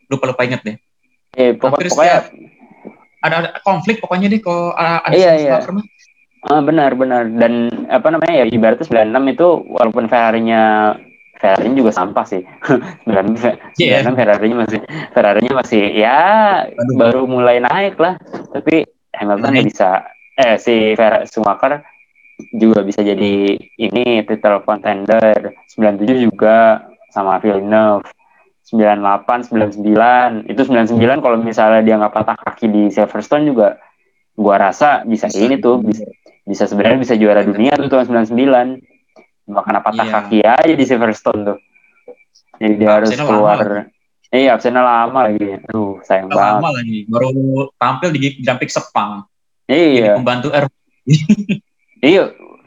[0.04, 0.76] lupa lupa inget deh.
[1.32, 2.16] eh pokok, Hampir pokoknya
[3.24, 5.56] Ada, ada konflik pokoknya deh kalau ada Iya, iya.
[6.44, 10.92] Ah, benar benar dan apa namanya ya ibaratnya 96 itu walaupun Ferrari-nya
[11.44, 12.40] Ferrari juga sampah sih.
[13.04, 14.00] 96 Fe- Iya.
[14.00, 14.80] 96 Ferrari-nya masih
[15.12, 16.18] Ferrari-nya masih ya
[16.64, 16.96] Aduh.
[16.96, 18.16] baru mulai naik lah.
[18.50, 19.68] Tapi Hamilton Naik.
[19.68, 21.84] bisa eh si Fer Schumacher
[22.50, 28.02] juga bisa jadi ini title contender 97 juga sama Villeneuve
[28.66, 33.78] 98 99 itu 99 kalau misalnya dia nggak patah kaki di Silverstone juga
[34.34, 35.38] gua rasa bisa, Bisa.
[35.38, 36.02] ini tuh bisa
[36.42, 38.82] bisa sebenarnya bisa juara dunia tuh tahun 99
[39.44, 40.14] karena patah Iya.
[40.20, 41.58] kaki aja di Silverstone tuh.
[42.58, 43.58] Jadi dia harus keluar.
[43.60, 43.82] lama
[44.34, 45.60] iya absennya lama lagi.
[45.68, 46.60] Aduh sayang banget.
[46.62, 47.28] Lama lagi, baru
[47.76, 49.10] tampil di Grand Sepang.
[49.68, 50.14] iya.
[50.14, 50.64] Jadi pembantu R.
[52.10, 52.24] iya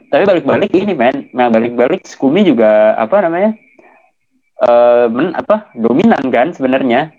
[0.08, 1.28] tapi balik-balik ini men.
[1.36, 3.52] Nah balik-balik Skumi juga apa namanya
[4.58, 7.12] eh men apa dominan kan sebenarnya.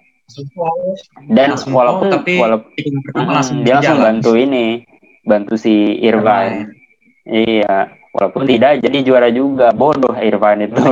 [1.26, 2.70] Dan Langsung walaupun out, tapi walaupun
[3.18, 4.86] Hmm, langsung dia langsung bantu ini
[5.26, 6.70] bantu si Irfan
[7.30, 7.76] iya
[8.12, 10.76] walaupun tidak jadi juara juga bodoh Irfan itu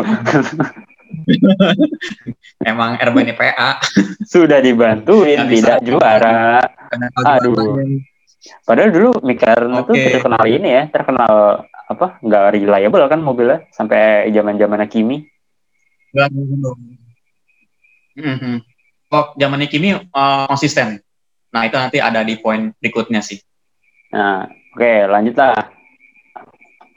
[2.62, 3.80] Emang ini PA.
[4.24, 5.78] sudah dibantuin bisa.
[5.78, 6.62] tidak juara
[7.26, 7.80] Aduh.
[8.64, 10.14] padahal dulu McLaren itu Oke.
[10.14, 15.24] terkenal ini ya terkenal apa nggak reliable kan mobilnya sampai zaman zaman Kimi
[18.18, 18.66] Mhm.
[19.08, 20.98] Kok zaman Kimi uh, konsisten.
[21.54, 23.38] Nah itu nanti ada di poin berikutnya sih.
[24.08, 25.68] nah oke lanjut lah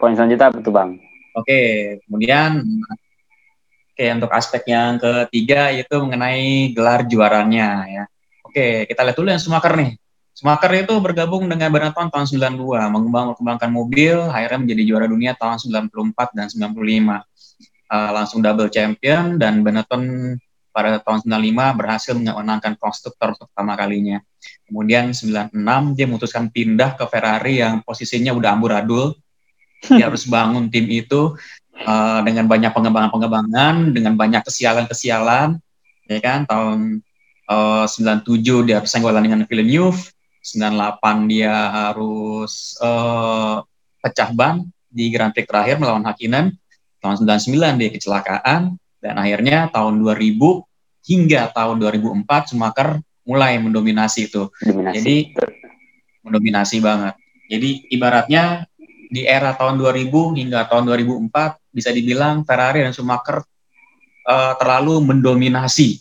[0.00, 0.96] poin selanjutnya apa tuh bang
[1.30, 1.60] Oke,
[2.06, 2.58] kemudian
[3.94, 8.04] oke untuk aspek yang ketiga itu mengenai gelar juaranya ya.
[8.42, 9.94] Oke, kita lihat dulu yang Schumacher nih.
[10.34, 15.62] Schumacher itu bergabung dengan Benetton tahun 92, mengembang mengembangkan mobil, akhirnya menjadi juara dunia tahun
[15.62, 17.22] 94 dan 95.
[17.90, 20.34] Uh, langsung double champion dan Benetton
[20.70, 24.18] pada tahun 95 berhasil memenangkan konstruktor pertama kalinya.
[24.66, 25.54] Kemudian 96
[25.94, 29.14] dia memutuskan pindah ke Ferrari yang posisinya udah amburadul.
[29.88, 31.37] Dia harus bangun tim itu
[31.87, 35.57] uh, dengan banyak pengembangan-pengembangan, dengan banyak kesialan-kesialan,
[36.09, 36.45] ya kan?
[36.45, 37.01] Tahun
[37.49, 40.01] uh, 97 dia bersenggolan dengan Villeneuve,
[40.45, 43.64] 98 dia harus uh,
[44.01, 46.57] pecah ban di Grand Prix terakhir melawan Hakkinen.
[47.01, 50.37] Tahun 99 dia kecelakaan dan akhirnya tahun 2000
[51.09, 54.53] hingga tahun 2004 Schumacher mulai mendominasi itu.
[54.61, 54.95] Dominasi.
[55.01, 55.16] Jadi
[56.21, 57.14] mendominasi banget.
[57.51, 58.69] Jadi ibaratnya
[59.11, 63.42] di era tahun 2000 hingga tahun 2004 bisa dibilang Ferrari dan Schumacher
[64.31, 65.99] uh, terlalu mendominasi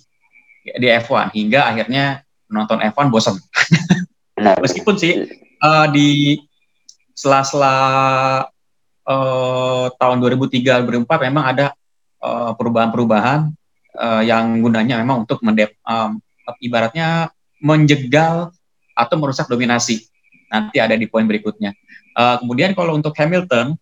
[0.78, 3.36] di F1 hingga akhirnya menonton F1 bosan.
[4.64, 5.26] Meskipun sih
[5.60, 6.38] uh, di
[7.18, 7.76] sela-sela
[9.10, 11.66] uh, tahun 2003-2004 memang ada
[12.22, 13.52] uh, perubahan-perubahan
[13.98, 16.22] uh, yang gunanya memang untuk mendep, um,
[16.64, 18.56] ibaratnya menjegal
[18.96, 20.08] atau merusak dominasi.
[20.50, 21.74] Nanti ada di poin berikutnya.
[22.18, 23.78] Uh, kemudian kalau untuk Hamilton,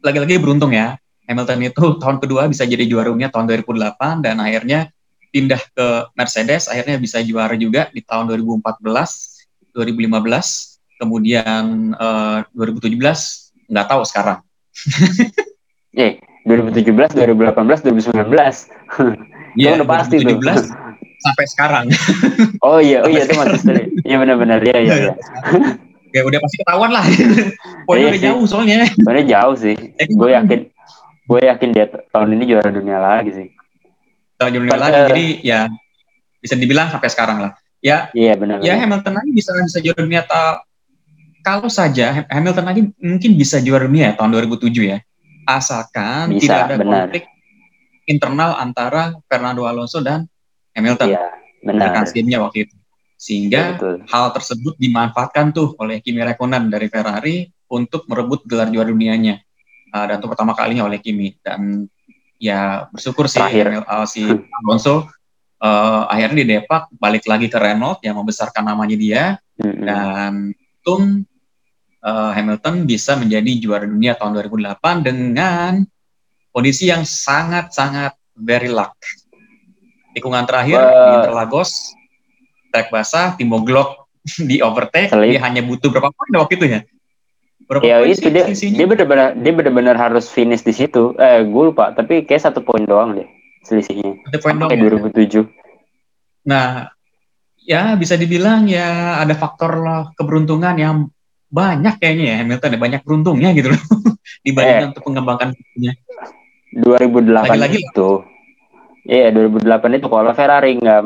[0.00, 0.96] lagi-lagi uh, beruntung ya.
[1.26, 4.90] Hamilton itu tahun kedua bisa jadi juara dunia tahun 2008 dan akhirnya
[5.30, 5.86] pindah ke
[6.18, 8.82] Mercedes, akhirnya bisa juara juga di tahun 2014,
[9.74, 12.98] 2015, kemudian uh, 2017
[13.70, 14.42] nggak tahu sekarang.
[15.94, 19.54] eh, 2017, 2018, 2019.
[19.54, 20.89] Iya, udah pasti 2017 tuh.
[21.20, 21.84] Sampai sekarang.
[22.66, 23.86] oh iya, oh iya itu maksudnya.
[24.04, 24.94] Iya benar-benar, iya iya.
[24.96, 25.12] iya.
[26.16, 27.04] ya udah pasti ketahuan lah.
[27.86, 28.88] Poinnya iya udah jauh soalnya.
[29.00, 29.76] Soalnya jauh sih.
[30.16, 30.60] Gue yakin,
[31.30, 33.48] gue yakin dia tahun ini juara dunia lagi sih
[34.40, 35.60] tahun dunia lagi jadi ya
[36.40, 40.24] bisa dibilang sampai sekarang lah ya iya benar ya Hamilton lagi bisa bisa juara dunia
[40.24, 40.64] ta
[41.44, 44.98] kalau saja Hamilton lagi mungkin bisa juara dunia ya, tahun 2007 ya
[45.44, 46.98] asalkan bisa, tidak ada benar.
[47.06, 47.24] konflik
[48.08, 50.26] internal antara Fernando Alonso dan
[50.74, 51.24] Hamilton iya,
[51.64, 52.06] benar
[52.46, 52.74] waktu itu
[53.20, 58.88] sehingga ya, hal tersebut dimanfaatkan tuh oleh Kimi Räikkönen dari Ferrari untuk merebut gelar juara
[58.88, 59.44] dunianya
[59.92, 61.84] uh, dan untuk pertama kalinya oleh Kimi dan
[62.40, 63.84] ya bersyukur sih Terakhir.
[63.84, 64.24] uh, si
[64.64, 65.04] Alonso
[65.60, 69.22] uh, akhirnya di Depak balik lagi ke Renault yang membesarkan namanya dia
[69.60, 69.84] mm-hmm.
[69.84, 70.32] dan
[70.80, 71.28] untung
[72.00, 75.84] uh, Hamilton bisa menjadi juara dunia tahun 2008 dengan
[76.50, 78.96] kondisi yang sangat-sangat very luck.
[80.10, 81.94] Tikungan terakhir di Interlagos,
[82.74, 84.10] track basah, Timo Glock
[84.50, 86.80] di overtake, dia hanya butuh berapa poin waktu itu ya?
[87.70, 91.14] Berapa ya itu dia dia benar-benar dia benar-benar harus finish di situ.
[91.14, 93.28] Eh gue lupa tapi kayak satu poin doang deh
[93.62, 94.18] selisihnya.
[94.26, 94.70] Satu poin doang.
[94.74, 95.46] Kayak ya?
[95.46, 96.50] 2007.
[96.50, 96.90] Nah
[97.62, 100.96] ya bisa dibilang ya ada faktor loh keberuntungan yang
[101.50, 103.82] banyak kayaknya ya Hamilton ya banyak beruntungnya gitu loh
[104.46, 105.92] dibandingkan eh, untuk mengembangkan punya.
[106.74, 108.10] 2008 Lagi-lagi itu.
[109.08, 111.02] Iya, yeah, 2008 itu kalau Ferrari nggak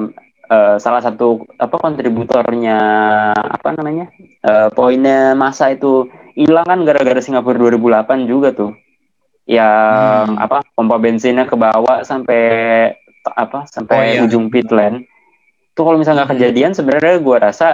[0.50, 2.78] uh, salah satu apa kontributornya
[3.36, 4.10] apa namanya
[4.44, 8.74] uh, poinnya masa itu hilang kan gara-gara Singapura 2008 juga tuh
[9.44, 10.40] yang hmm.
[10.40, 12.42] apa pompa bensinnya ke bawah sampai
[13.24, 14.20] apa sampai oh, iya.
[14.24, 15.04] ujung pit lane
[15.76, 16.40] tuh kalau misalnya nggak hmm.
[16.40, 17.68] kejadian sebenarnya gue rasa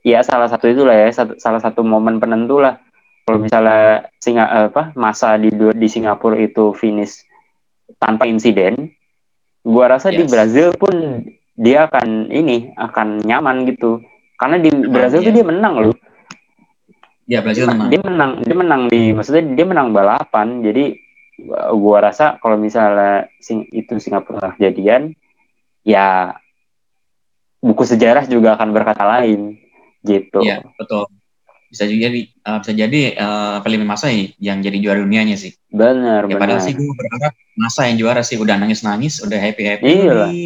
[0.00, 2.80] ya salah satu itulah ya satu, salah satu momen penentu lah
[3.26, 7.26] kalau misalnya singa apa masa di di Singapura itu finish
[7.98, 8.92] tanpa insiden
[9.66, 10.18] gue rasa yes.
[10.20, 11.24] di Brazil pun
[11.56, 14.00] dia akan ini akan nyaman gitu
[14.36, 15.96] karena di Brazil tuh dia menang loh
[17.26, 17.90] Ya Brazil menang.
[17.90, 20.62] Dia menang, dia menang di maksudnya dia menang balapan.
[20.62, 20.94] Jadi
[21.74, 25.12] gua rasa kalau misalnya sing, itu Singapura kejadian
[25.82, 26.38] ya
[27.58, 29.58] buku sejarah juga akan berkata lain
[30.06, 30.38] gitu.
[30.38, 31.10] Iya, betul.
[31.66, 34.06] Bisa juga jadi uh, bisa jadi uh, Felipe Massa
[34.38, 35.50] yang jadi juara dunianya sih.
[35.70, 39.84] Benar, ya, padahal sih gue berharap Massa yang juara sih udah nangis-nangis, udah happy-happy.
[39.84, 40.30] Iya lah.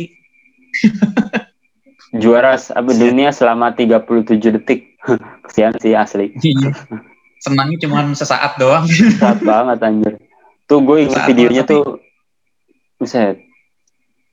[2.22, 4.90] juara apa dunia selama 37 detik.
[5.46, 6.32] Kesian sih asli.
[6.40, 6.72] Iya.
[7.40, 8.84] Senangnya cuma sesaat doang.
[8.90, 10.14] Sesaat banget anjir.
[10.68, 11.84] Tuh gue ingat videonya tapi, tuh
[13.00, 13.40] Buset.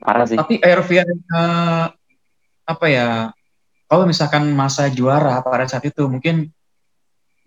[0.03, 0.37] Parah sih.
[0.37, 1.87] Tapi Airvia uh,
[2.67, 3.31] apa ya?
[3.87, 6.51] Kalau misalkan masa juara pada saat itu mungkin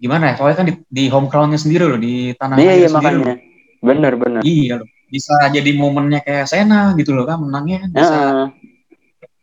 [0.00, 0.34] gimana ya?
[0.40, 3.36] Soalnya kan di, di home groundnya sendiri loh di tanah iya, iya, makanya.
[3.84, 4.40] Bener bener.
[4.40, 4.88] Iya loh.
[5.10, 7.86] Bisa jadi momennya kayak Sena gitu loh kan menangnya.
[7.92, 8.16] Bisa.
[8.16, 8.46] Uh.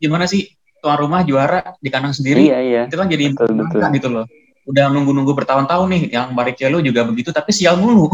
[0.02, 0.58] Gimana sih?
[0.88, 2.82] tuan rumah juara di kandang sendiri iya, iya.
[2.88, 3.82] itu kan jadi betul, betul.
[3.92, 4.26] gitu loh
[4.68, 8.08] udah nunggu-nunggu bertahun-tahun nih yang Barrichello juga begitu tapi sial mulu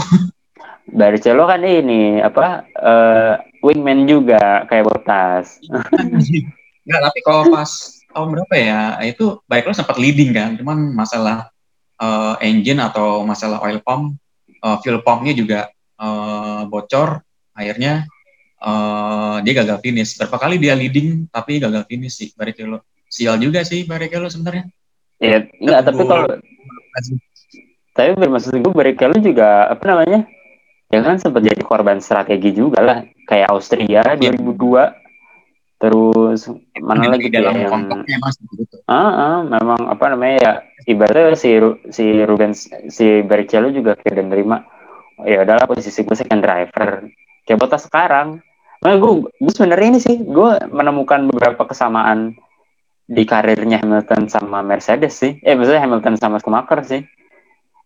[0.98, 5.62] Barrichello kan ini apa uh, wingman juga kayak Bottas
[6.84, 7.70] Enggak, tapi kalau pas
[8.10, 11.53] tahun berapa ya itu Barrichello sempat leading kan cuman masalah
[12.00, 14.18] uh, engine atau masalah oil pump
[14.64, 15.60] uh, fuel pumpnya juga
[16.00, 17.22] uh, bocor
[17.54, 18.08] akhirnya
[18.64, 20.16] uh, dia gagal finish.
[20.18, 24.66] Berapa kali dia leading tapi gagal finish sih Barrichello sial juga sih Barrichello sebenarnya.
[25.22, 26.26] Ya enggak tapi kalau
[27.94, 30.26] tapi bermaksud gue Barrichello juga apa namanya
[30.90, 32.98] ya kan sempat jadi korban strategi juga lah
[33.30, 34.18] kayak Austria ya.
[34.18, 35.03] 2002
[35.84, 36.48] terus
[36.80, 37.84] mana lagi dalam yang
[38.24, 38.80] mas gitu.
[38.88, 40.52] ah, ah, memang apa namanya ya
[40.88, 41.60] ibaratnya si
[41.92, 44.58] si Rubens si Barrichello juga kayak menerima
[45.28, 47.04] ya adalah posisi gue second driver.
[47.44, 48.40] Kayak botas sekarang.
[48.80, 52.32] Nah gue gue sebenarnya ini sih gue menemukan beberapa kesamaan
[53.04, 55.36] di karirnya Hamilton sama Mercedes sih.
[55.44, 57.04] Eh maksudnya Hamilton sama Schumacher sih.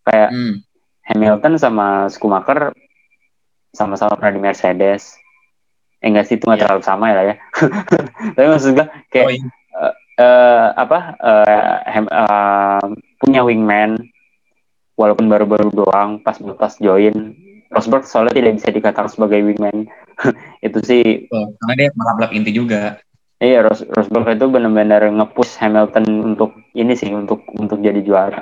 [0.06, 0.54] Kayak hmm.
[1.02, 2.78] Hamilton sama Schumacher
[3.74, 5.18] sama-sama pernah di Mercedes
[5.98, 6.68] eh enggak sih itu nggak yeah.
[6.70, 7.36] terlalu sama ya ya.
[8.38, 9.42] Tapi maksud gue kayak oh, iya.
[9.74, 12.86] uh, uh, apa uh, hem, uh,
[13.18, 13.98] punya wingman
[14.98, 17.34] walaupun baru-baru doang pas pas join.
[17.68, 19.92] Rosberg soalnya tidak bisa dikatakan sebagai wingman.
[20.66, 21.28] Itu sih.
[21.30, 23.02] Oh, karena dia balap inti juga.
[23.38, 28.42] Iya Ros Rosberg itu benar-benar ngepush Hamilton untuk ini sih untuk untuk jadi juara.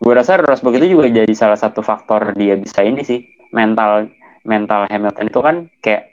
[0.00, 4.08] Gue rasa Rosberg itu juga jadi salah satu faktor dia bisa ini sih mental
[4.48, 6.07] mental Hamilton itu kan kayak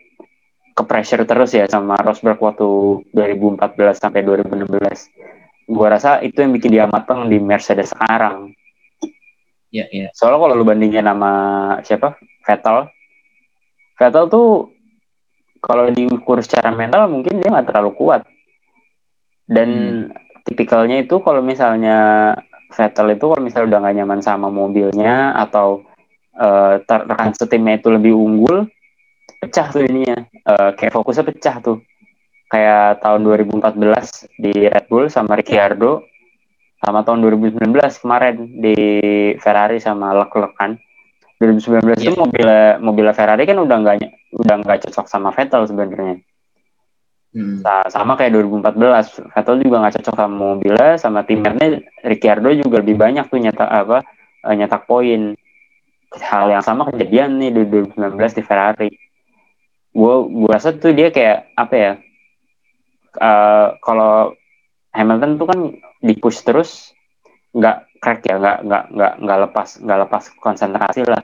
[0.76, 2.68] ke pressure terus ya sama Rosberg waktu
[3.16, 5.72] 2014 sampai 2016.
[5.72, 8.52] Gua rasa itu yang bikin dia mateng di Mercedes sekarang.
[9.72, 10.08] Iya, iya.
[10.12, 11.32] Soalnya kalau lu bandingin sama
[11.82, 12.20] siapa?
[12.44, 12.92] Vettel.
[13.96, 14.76] Vettel tuh
[15.64, 18.22] kalau diukur secara mental mungkin dia nggak terlalu kuat.
[19.48, 19.70] Dan
[20.12, 20.44] hmm.
[20.44, 22.32] tipikalnya itu kalau misalnya
[22.76, 25.86] Vettel itu kalau misalnya udah gak nyaman sama mobilnya atau
[26.36, 28.68] uh, rekan setimnya itu lebih unggul,
[29.46, 30.26] pecah tuh ininya.
[30.42, 31.78] Uh, kayak fokusnya pecah tuh.
[32.50, 36.06] Kayak tahun 2014 di Red Bull sama Ricciardo
[36.86, 37.74] sama tahun 2019
[38.06, 38.78] kemarin di
[39.42, 40.78] Ferrari sama Leclerc kan.
[41.42, 42.14] 2019 yeah.
[42.14, 42.48] itu mobil
[42.80, 43.98] mobil Ferrari kan udah nggak
[44.40, 46.22] udah nggak cocok sama Vettel sebenarnya.
[47.36, 47.60] Hmm.
[47.92, 51.84] sama kayak 2014 Vettel juga nggak cocok sama mobilnya sama timnya.
[52.06, 54.06] Ricciardo juga lebih banyak tuh nyetak apa
[54.46, 55.36] uh, nyetak poin.
[56.16, 58.90] Hal yang sama kejadian nih di 2019 di Ferrari
[59.96, 61.92] gue gue rasa tuh dia kayak apa ya
[63.20, 64.36] uh, kalau
[64.92, 65.60] Hamilton tuh kan
[66.04, 66.92] di push terus
[67.56, 71.24] nggak crack ya nggak nggak nggak nggak lepas nggak lepas konsentrasi lah.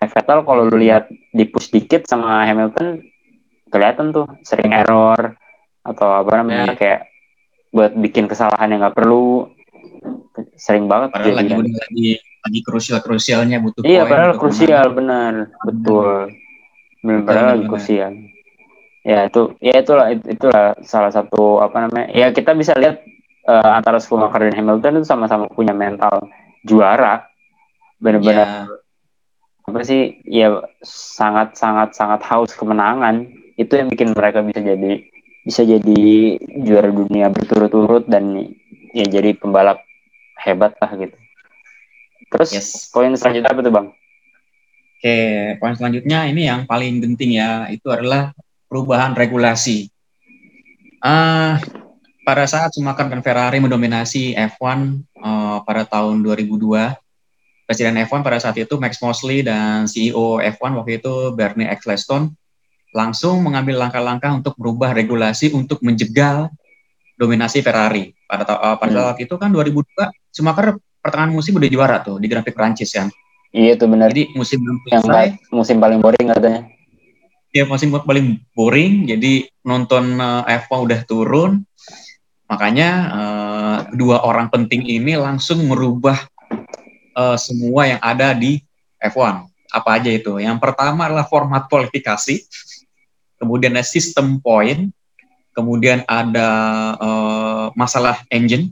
[0.00, 3.04] Vettel kalau lu lihat di push dikit sama Hamilton
[3.68, 5.36] kelihatan tuh sering error
[5.84, 6.76] atau apa namanya yeah.
[6.76, 7.00] kayak
[7.70, 9.52] buat bikin kesalahan yang nggak perlu
[10.56, 15.52] sering banget padahal lagi, lagi lagi krusial krusialnya butuh iya padahal krusial benar.
[15.68, 16.39] Betul
[17.00, 18.12] benar lagi krusial
[19.00, 23.00] ya itu ya itulah itulah salah satu apa namanya ya kita bisa lihat
[23.48, 26.28] uh, antara Schumacher dan Hamilton itu sama-sama punya mental
[26.64, 27.24] juara.
[28.00, 29.68] Benar-benar yeah.
[29.68, 33.28] apa sih ya sangat sangat sangat haus kemenangan.
[33.56, 35.04] Itu yang bikin mereka bisa jadi
[35.44, 38.52] bisa jadi juara dunia berturut-turut dan
[38.92, 39.84] ya jadi pembalap
[40.40, 41.16] hebat lah gitu.
[42.30, 42.68] Terus yes.
[42.92, 43.88] poin selanjutnya apa tuh bang
[45.00, 48.36] Oke, poin selanjutnya ini yang paling penting ya, itu adalah
[48.68, 49.88] perubahan regulasi.
[51.00, 51.56] Uh,
[52.20, 54.76] pada saat Schumacher dan Ferrari mendominasi F1 uh,
[55.24, 56.92] eh, pada tahun 2002,
[57.64, 62.36] Presiden F1 pada saat itu Max Mosley dan CEO F1 waktu itu Bernie Ecclestone
[62.92, 66.52] langsung mengambil langkah-langkah untuk merubah regulasi untuk menjegal
[67.16, 68.12] dominasi Ferrari.
[68.28, 69.00] Pada, uh, pada hmm.
[69.00, 69.96] saat itu kan 2002,
[70.28, 73.08] Schumacher pertengahan musim udah juara tuh di Grand Prix Prancis kan.
[73.50, 74.14] Iya tuh benar.
[74.14, 75.34] Jadi musim belum selesai.
[75.50, 76.62] Yang musim paling boring katanya.
[77.50, 79.10] Iya musim paling boring.
[79.10, 81.66] Jadi nonton uh, F1 udah turun.
[82.46, 86.18] Makanya uh, dua orang penting ini langsung merubah
[87.18, 88.62] uh, semua yang ada di
[89.02, 89.50] F1.
[89.70, 90.38] Apa aja itu?
[90.38, 92.46] Yang pertama adalah format kualifikasi.
[93.34, 94.94] Kemudian ada sistem poin.
[95.50, 96.48] Kemudian ada
[97.02, 98.70] uh, masalah engine.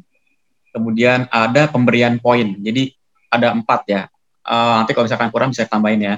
[0.71, 2.55] Kemudian ada pemberian poin.
[2.63, 2.95] Jadi
[3.27, 4.07] ada empat ya
[4.49, 6.15] uh, nanti kalau misalkan kurang bisa tambahin ya.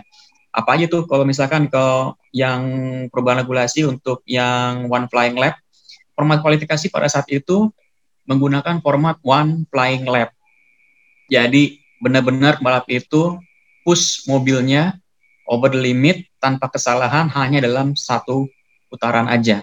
[0.50, 1.84] Apa aja tuh kalau misalkan ke
[2.34, 2.62] yang
[3.10, 5.58] perubahan regulasi untuk yang one flying lap,
[6.14, 7.70] format kualifikasi pada saat itu
[8.26, 10.30] menggunakan format one flying lap.
[11.30, 13.38] Jadi benar-benar balap itu
[13.86, 14.98] push mobilnya
[15.46, 18.46] over the limit tanpa kesalahan hanya dalam satu
[18.90, 19.62] putaran aja.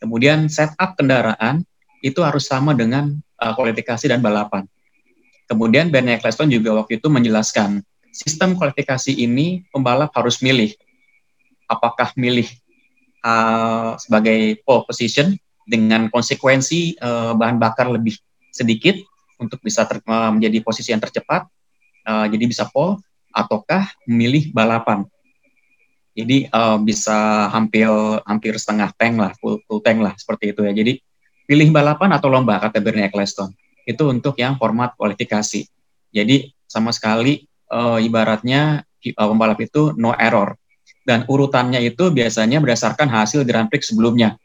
[0.00, 1.64] Kemudian setup kendaraan
[2.04, 4.68] itu harus sama dengan uh, kualifikasi dan balapan.
[5.48, 7.80] Kemudian Ben Ecclestone juga waktu itu menjelaskan
[8.12, 10.72] sistem kualifikasi ini pembalap harus milih
[11.68, 12.48] apakah milih
[13.22, 15.36] uh, sebagai pole position
[15.68, 18.16] dengan konsekuensi uh, bahan bakar lebih
[18.48, 18.96] sedikit
[19.36, 21.46] untuk bisa ter, uh, menjadi posisi yang tercepat,
[22.08, 22.98] uh, jadi bisa pole,
[23.30, 25.04] ataukah memilih balapan.
[26.18, 27.86] Jadi uh, bisa hampir
[28.26, 30.74] hampir setengah tank lah, full, full tank lah seperti itu ya.
[30.74, 30.98] Jadi
[31.46, 33.54] pilih balapan atau lomba Bernie Eccleston.
[33.86, 35.62] Itu untuk yang format kualifikasi.
[36.10, 36.36] Jadi
[36.66, 38.84] sama sekali uh, ibaratnya
[39.16, 40.56] uh, pembalap itu no error.
[41.04, 44.36] Dan urutannya itu biasanya berdasarkan hasil Grand Prix sebelumnya.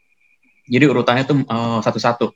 [0.64, 2.32] Jadi urutannya itu uh, satu-satu.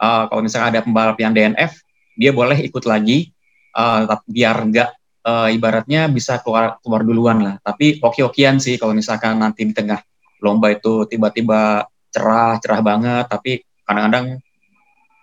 [0.00, 1.76] Uh, kalau misalnya ada pembalap yang DNF,
[2.16, 3.28] dia boleh ikut lagi,
[3.76, 4.90] uh, biar nggak
[5.28, 7.54] uh, ibaratnya bisa keluar keluar duluan lah.
[7.60, 10.00] Tapi hoki-hokian sih kalau misalkan nanti di tengah
[10.40, 14.40] lomba itu tiba-tiba cerah cerah banget, tapi kadang-kadang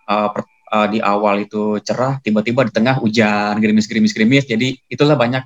[0.06, 0.30] uh,
[0.72, 4.48] uh, di awal itu cerah, tiba-tiba di tengah hujan, gerimis-gerimis-gerimis.
[4.48, 5.44] Jadi itulah banyak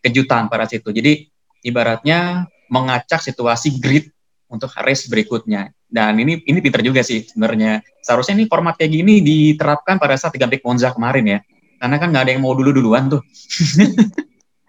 [0.00, 0.94] kejutan pada situ.
[0.94, 1.26] Jadi
[1.66, 4.08] ibaratnya mengacak situasi grid
[4.46, 5.74] untuk race berikutnya.
[5.88, 7.82] Dan ini ini pinter juga sih sebenarnya.
[8.04, 11.40] Seharusnya ini format kayak gini diterapkan pada saat tiga Big Monza kemarin ya
[11.78, 13.22] karena kan nggak ada yang mau dulu duluan tuh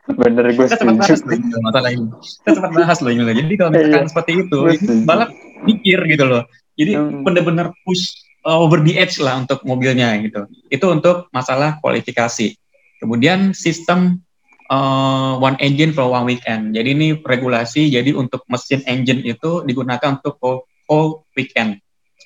[0.09, 3.69] bener gue kita sempat bahas loh masalah ini kita sempat bahas loh ini jadi kalau
[3.73, 4.09] misalkan iya.
[4.09, 4.59] seperti itu
[5.05, 5.29] balap
[5.65, 6.43] mikir gitu loh
[6.77, 6.91] jadi
[7.25, 10.47] bener-bener push uh, over the edge lah untuk mobilnya gitu.
[10.71, 12.55] Itu untuk masalah kualifikasi.
[12.99, 14.23] Kemudian sistem
[14.71, 16.75] uh, one engine for one weekend.
[16.75, 21.79] Jadi ini regulasi jadi untuk mesin engine itu digunakan untuk whole, weekend.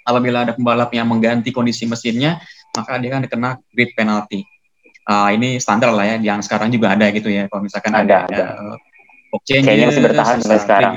[0.03, 2.43] Apabila ada pembalap yang mengganti kondisi mesinnya
[2.74, 4.43] maka dia akan dikena grid penalty.
[5.03, 8.55] Uh, ini standar lah ya yang sekarang juga ada gitu ya kalau misalkan ada, ada,
[8.55, 8.80] ada.
[9.36, 10.93] blockchain kayaknya masih bertahan sampai sekarang.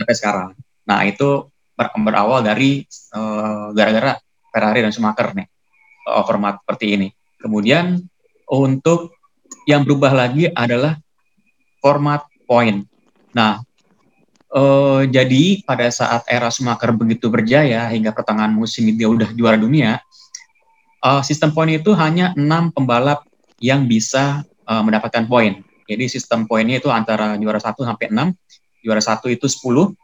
[0.00, 0.48] sampai sekarang.
[0.88, 4.12] Nah itu ber berawal dari gara gara-gara
[4.48, 5.46] Ferrari dan Schumacher nih
[6.08, 8.00] uh, format seperti ini kemudian
[8.48, 9.12] untuk
[9.68, 10.96] yang berubah lagi adalah
[11.84, 12.88] format point
[13.36, 13.60] nah
[14.56, 20.00] uh, jadi pada saat era Schumacher begitu berjaya hingga pertengahan musim dia udah juara dunia
[21.04, 23.22] uh, sistem poin itu hanya enam pembalap
[23.60, 25.62] yang bisa uh, mendapatkan poin.
[25.86, 28.34] Jadi sistem poinnya itu antara juara 1 sampai 6.
[28.82, 29.94] Juara 1 itu 10,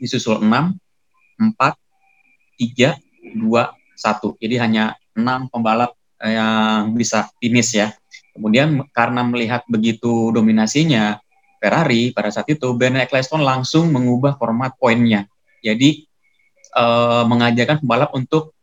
[0.00, 0.48] disusul 6,
[1.42, 1.74] 4,
[2.60, 2.94] 3,
[3.34, 3.42] 2,
[3.98, 4.42] 1.
[4.42, 7.90] Jadi hanya 6 pembalap yang bisa finish ya.
[8.32, 11.18] Kemudian karena melihat begitu dominasinya
[11.58, 15.26] Ferrari pada saat itu, Ben Eccleston langsung mengubah format poinnya.
[15.62, 16.06] Jadi
[16.74, 18.54] uh, mengajarkan pembalap untuk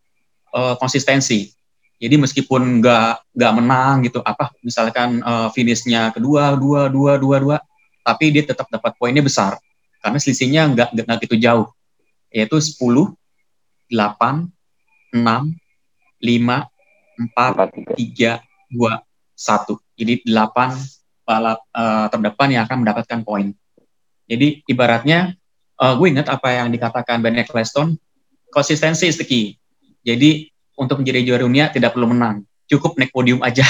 [0.51, 1.51] uh, konsistensi.
[1.99, 7.57] Jadi meskipun nggak nggak menang gitu, apa misalkan uh, finishnya kedua, dua, dua, dua, dua,
[8.03, 9.59] tapi dia tetap dapat poinnya besar
[9.99, 11.67] karena selisihnya nggak nggak gitu jauh,
[12.29, 13.13] yaitu 10,
[13.89, 14.49] 8,
[15.13, 15.49] 6, 5,
[16.21, 16.69] 4,
[17.97, 19.01] 3, 2,
[19.39, 19.99] 1.
[19.99, 23.53] Jadi 8 balap uh, terdepan yang akan mendapatkan poin.
[24.29, 25.37] Jadi ibaratnya,
[25.77, 27.97] uh, gue ingat apa yang dikatakan Ben Eccleston,
[28.49, 29.57] konsistensi is the key.
[30.05, 33.65] Jadi untuk menjadi juara dunia tidak perlu menang, cukup naik podium aja.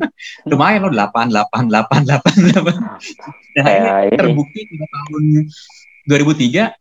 [0.50, 3.62] Lumayan loh 8 8 8 8 8.
[3.62, 5.22] Nah, ini terbukti pada tahun
[6.08, 6.77] 2003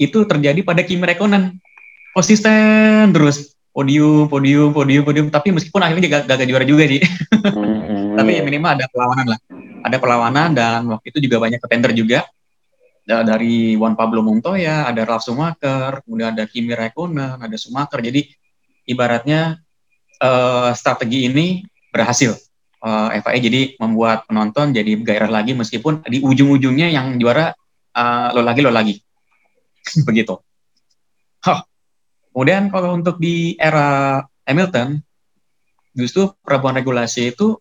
[0.00, 1.60] itu terjadi pada Kimi Räikkönen.
[2.16, 5.26] Konsisten terus podium, podium, podium, podium.
[5.28, 7.04] Tapi meskipun akhirnya gagal juara juga sih.
[7.44, 8.16] Hmm.
[8.18, 9.40] Tapi ya minimal ada perlawanan lah.
[9.84, 12.24] Ada perlawanan dan waktu itu juga banyak contender juga
[13.04, 17.98] dari Juan Pablo Montoya, ada Ralf Schumacher, kemudian ada Kimi Räikkönen, ada Schumacher.
[17.98, 18.30] Jadi
[18.86, 19.58] ibaratnya
[20.22, 22.38] uh, strategi ini berhasil.
[22.80, 27.52] Uh, eh, FIA jadi membuat penonton jadi gairah lagi meskipun di ujung-ujungnya yang juara
[27.92, 28.96] uh, lo lagi lo lagi
[30.08, 30.38] begitu.
[31.44, 31.60] Huh.
[32.30, 35.02] Kemudian kalau untuk di era Hamilton
[35.98, 37.58] justru perubahan regulasi itu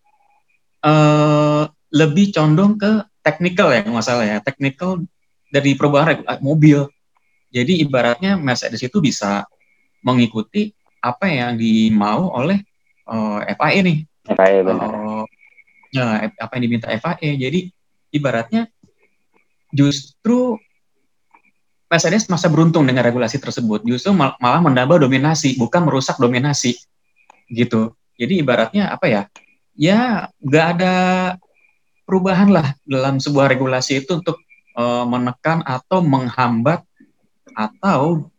[0.85, 5.01] uh, lebih condong ke technical ya masalah ya technical
[5.49, 6.85] dari perubahan mobil.
[7.49, 9.49] Jadi ibaratnya Mercedes itu bisa
[10.05, 10.69] mengikuti
[11.01, 12.61] apa yang dimau oleh
[13.09, 13.97] uh, eh, FAE nih.
[14.29, 14.89] FAE benar.
[14.93, 15.25] Uh,
[15.89, 17.41] ya, apa yang diminta FAE.
[17.41, 17.73] Jadi
[18.13, 18.69] ibaratnya
[19.73, 20.61] justru
[21.89, 23.81] Mercedes masa beruntung dengan regulasi tersebut.
[23.81, 26.77] Justru mal malah menambah dominasi, bukan merusak dominasi.
[27.49, 27.97] Gitu.
[28.15, 29.21] Jadi ibaratnya apa ya?
[29.73, 30.95] Ya nggak ada
[32.05, 34.37] perubahan lah dalam sebuah regulasi itu untuk
[34.77, 36.85] uh, menekan atau menghambat
[37.57, 38.29] atau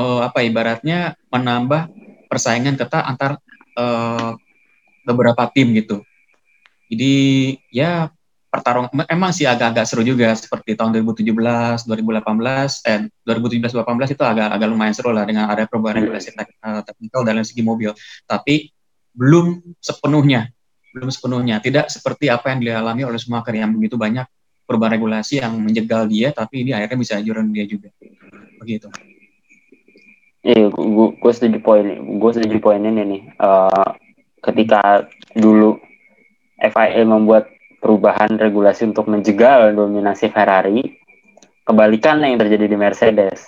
[0.00, 1.92] uh, apa ibaratnya menambah
[2.32, 3.36] persaingan ketat antar
[3.76, 4.32] uh,
[5.04, 6.00] beberapa tim gitu.
[6.88, 7.14] Jadi
[7.68, 8.08] ya
[8.54, 14.48] pertarungan emang sih agak-agak seru juga seperti tahun 2017, 2018, eh 2017 2018 itu agak
[14.54, 17.90] agak lumayan seru lah dengan ada perubahan regulasi tek, uh, teknikal dalam segi mobil.
[18.30, 18.70] Tapi
[19.10, 20.54] belum sepenuhnya,
[20.94, 21.58] belum sepenuhnya.
[21.58, 24.22] Tidak seperti apa yang dialami oleh Schumacher yang begitu banyak
[24.70, 27.90] perubahan regulasi yang menjegal dia, tapi ini akhirnya bisa juara dia juga.
[28.62, 28.86] Begitu.
[30.46, 31.82] Iya, gue gue setuju poin
[32.22, 33.22] gue setuju poin ini nih.
[33.34, 33.88] Eh,
[34.46, 35.82] ketika dulu
[36.62, 37.53] FIA membuat
[37.84, 40.80] perubahan regulasi untuk menjegal dominasi Ferrari,
[41.68, 43.44] kebalikan yang terjadi di Mercedes.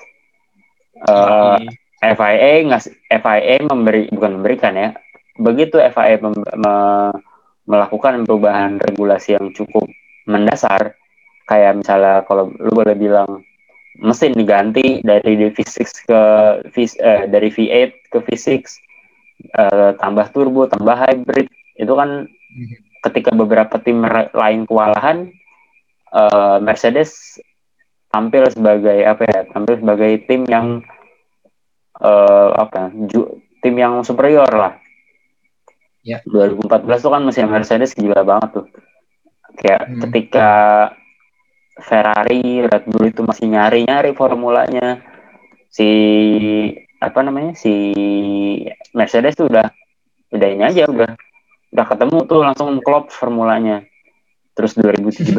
[1.09, 1.59] Eh,
[2.05, 4.93] FIA ngas FIA memberi bukan memberikan ya.
[5.41, 7.17] Begitu FIA mem- me-
[7.65, 9.89] melakukan perubahan regulasi yang cukup
[10.29, 10.95] mendasar,
[11.49, 13.43] kayak misalnya kalau lu boleh bilang
[13.97, 16.23] mesin diganti dari V6 ke
[16.69, 18.49] V, eh, dari V8 ke V6
[19.57, 21.49] eh, tambah turbo tambah hybrid
[21.81, 22.29] itu kan
[23.07, 24.03] ketika beberapa tim
[24.33, 25.31] lain kewalahan
[26.11, 27.39] eh, Mercedes
[28.11, 30.81] tampil sebagai apa ya tampil sebagai tim yang
[31.99, 34.75] eh, apa ju- tim yang superior lah
[36.07, 36.23] Ya.
[36.23, 38.67] 2014 tuh kan mesin Mercedes gila banget tuh
[39.59, 40.01] kayak Hmm.
[40.07, 40.51] ketika
[41.77, 45.03] Ferrari, Red Bull itu masih nyari-nyari formulanya.
[45.69, 45.89] Si
[46.97, 47.53] apa namanya?
[47.53, 47.93] Si
[48.95, 49.69] Mercedes tuh udah
[50.31, 51.11] udah ini aja udah
[51.73, 53.83] udah ketemu tuh langsung klop formulanya.
[54.57, 55.37] Terus 2017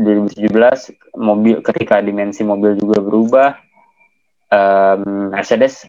[0.00, 3.48] 2017 mobil ketika dimensi mobil juga berubah
[4.48, 5.84] em, Mercedes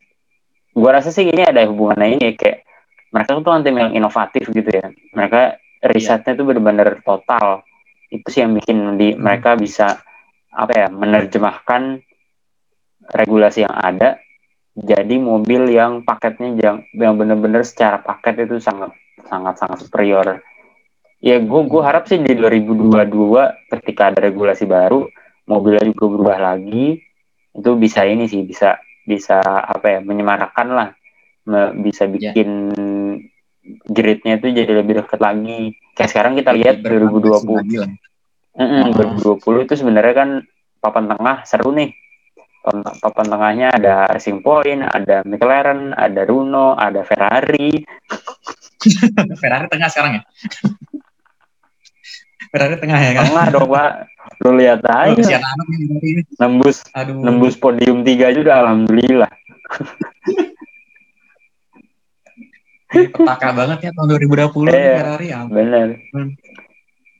[0.75, 2.57] gua rasa sih ini ada hubungannya ini ya, kayak
[3.11, 4.87] mereka tuh tim yang inovatif gitu ya.
[5.15, 5.59] Mereka
[5.91, 7.65] risetnya tuh benar-benar total.
[8.07, 9.99] Itu sih yang bikin di mereka bisa
[10.51, 12.03] apa ya menerjemahkan
[13.15, 14.19] regulasi yang ada
[14.75, 18.95] jadi mobil yang paketnya yang yang benar-benar secara paket itu sangat
[19.27, 20.41] sangat sangat superior
[21.21, 25.05] ya gue gue harap sih di 2022 ketika ada regulasi baru
[25.45, 26.97] mobilnya juga berubah lagi
[27.51, 30.89] itu bisa ini sih bisa bisa apa ya menyemarakan lah
[31.81, 32.71] bisa bikin
[33.85, 37.91] gridnya itu jadi lebih dekat lagi kayak sekarang kita lihat 2020 Lagi lah.
[38.51, 39.39] Mm-mm, Oh.
[39.39, 40.29] 2020 itu sebenarnya kan
[40.83, 41.95] papan tengah seru nih.
[42.61, 47.81] Papan, papan tengahnya ada Racing Point, ada McLaren, ada Runo, ada Ferrari.
[49.41, 50.21] Ferrari tengah sekarang ya.
[52.51, 53.25] Ferrari tengah ya kan.
[53.31, 53.91] Tengah dong, Pak.
[54.43, 55.39] Lu lihat Oh, aja.
[55.71, 56.19] ini.
[56.35, 57.15] Nembus Aduh.
[57.15, 59.31] nembus podium 3 juga alhamdulillah.
[62.91, 64.95] Petaka banget ya tahun 2020 nih Iya.
[64.99, 65.39] Ferrari ya.
[65.47, 65.87] Bener.
[66.11, 66.29] Hmm.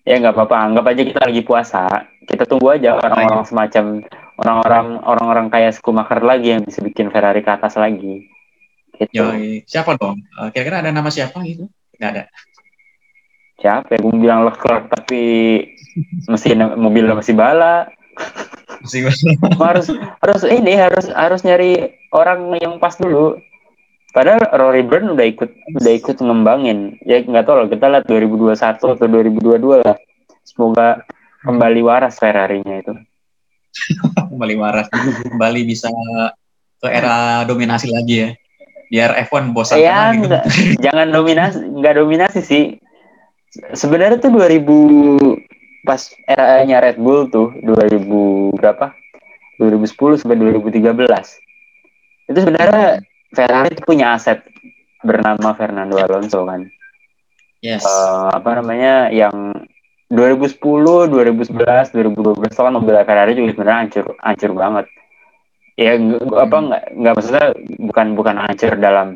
[0.02, 1.86] Ya nggak apa-apa, anggap aja kita lagi puasa.
[2.26, 3.84] Kita tunggu aja orang-orang semacam
[4.36, 8.28] orang-orang orang-orang kayak Schumacher lagi yang bisa bikin Ferrari ke atas lagi.
[9.02, 9.18] Gitu.
[9.18, 9.66] Yoi.
[9.66, 10.22] Siapa dong?
[10.22, 11.66] Eh, Kira-kira ada nama siapa gitu?
[11.98, 12.24] Nggak ada.
[13.62, 14.00] Siapa ya?
[14.02, 15.22] Gue bilang Leclerc tapi
[16.30, 17.90] mesin mobilnya masih bala.
[18.82, 19.06] Masih
[19.66, 19.88] harus
[20.22, 23.38] harus ini harus harus nyari orang yang pas dulu
[24.12, 25.50] padahal Rory Byrne udah ikut
[25.80, 29.96] udah ikut ngembangin ya nggak tahu loh kita lihat 2021 atau 2022 lah
[30.44, 31.08] semoga
[31.48, 32.92] kembali waras Ferrari-nya itu
[34.32, 34.88] kembali waras.
[34.92, 35.88] Kembali bisa
[36.82, 38.30] ke era dominasi lagi ya.
[38.92, 40.36] Biar F1 bosan ya gitu.
[40.84, 42.64] jangan dominasi nggak dominasi sih
[43.72, 48.92] sebenarnya tuh 2000 pas eranya Red Bull tuh 2000 berapa
[49.64, 50.92] 2010 sampai 2013
[52.30, 53.00] itu sebenarnya
[53.32, 54.44] Ferrari tuh punya aset
[55.02, 56.68] bernama Fernando Alonso kan
[57.62, 57.86] Yes.
[57.86, 59.54] Eh, apa namanya yang
[60.10, 64.86] 2010, 2011, 2012 itu kan mobil Ferrari juga sebenarnya hancur hancur banget.
[65.82, 67.48] Ya nggak- apa nggak nggak maksudnya
[67.90, 69.08] bukan bukan hancur dalam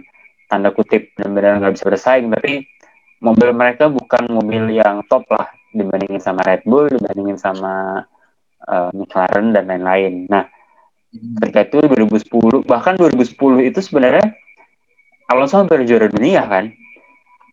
[0.50, 2.66] tanda kutip benar-benar nggak bisa bersaing tapi
[3.22, 8.02] mobil mereka bukan mobil yang top lah dibandingin sama Red Bull, dibandingin sama
[8.66, 10.26] eh, McLaren dan lain-lain.
[10.32, 10.44] Nah
[11.40, 14.36] ketika itu 2010 bahkan 2010 itu sebenarnya
[15.32, 16.70] Alonso hampir juara dunia kan?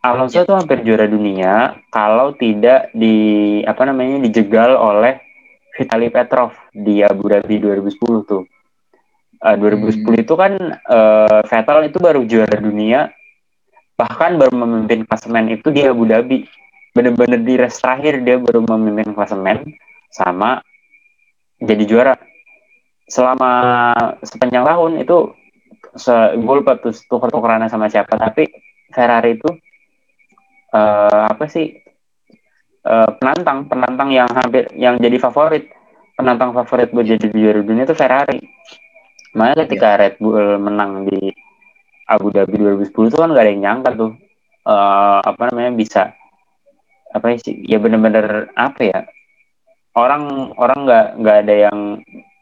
[0.02, 3.14] Alonso tuh hampir juara dunia kalau tidak di
[3.62, 5.22] apa namanya dijegal oleh
[5.72, 8.42] Vitali Petrov di Abu Dhabi 2010 tuh
[9.42, 13.10] Eh, 2010 itu kan eh, Vettel itu baru juara dunia.
[13.98, 16.46] Bahkan baru memimpin klasemen itu di Abu Dhabi.
[16.94, 19.66] Bener-bener di race terakhir dia baru memimpin klasemen
[20.14, 20.62] sama
[21.58, 22.14] jadi juara.
[23.10, 23.50] Selama
[24.22, 25.34] sepanjang tahun itu
[25.98, 28.48] se gue lupa tuh tuker-tukerannya sama siapa tapi
[28.94, 29.50] Ferrari itu
[30.70, 31.66] eh, apa sih
[32.86, 35.66] eh, penantang penantang yang hampir yang jadi favorit.
[36.14, 38.38] Penantang favorit buat jadi juara dunia itu Ferrari
[39.32, 41.32] makanya ketika Red Bull menang di
[42.08, 44.12] Abu Dhabi 2010 itu kan gak ada yang nyangka tuh.
[44.62, 46.14] Eh, apa namanya bisa
[47.10, 49.00] apa sih ya bener-bener apa ya
[49.98, 51.78] orang orang nggak nggak ada yang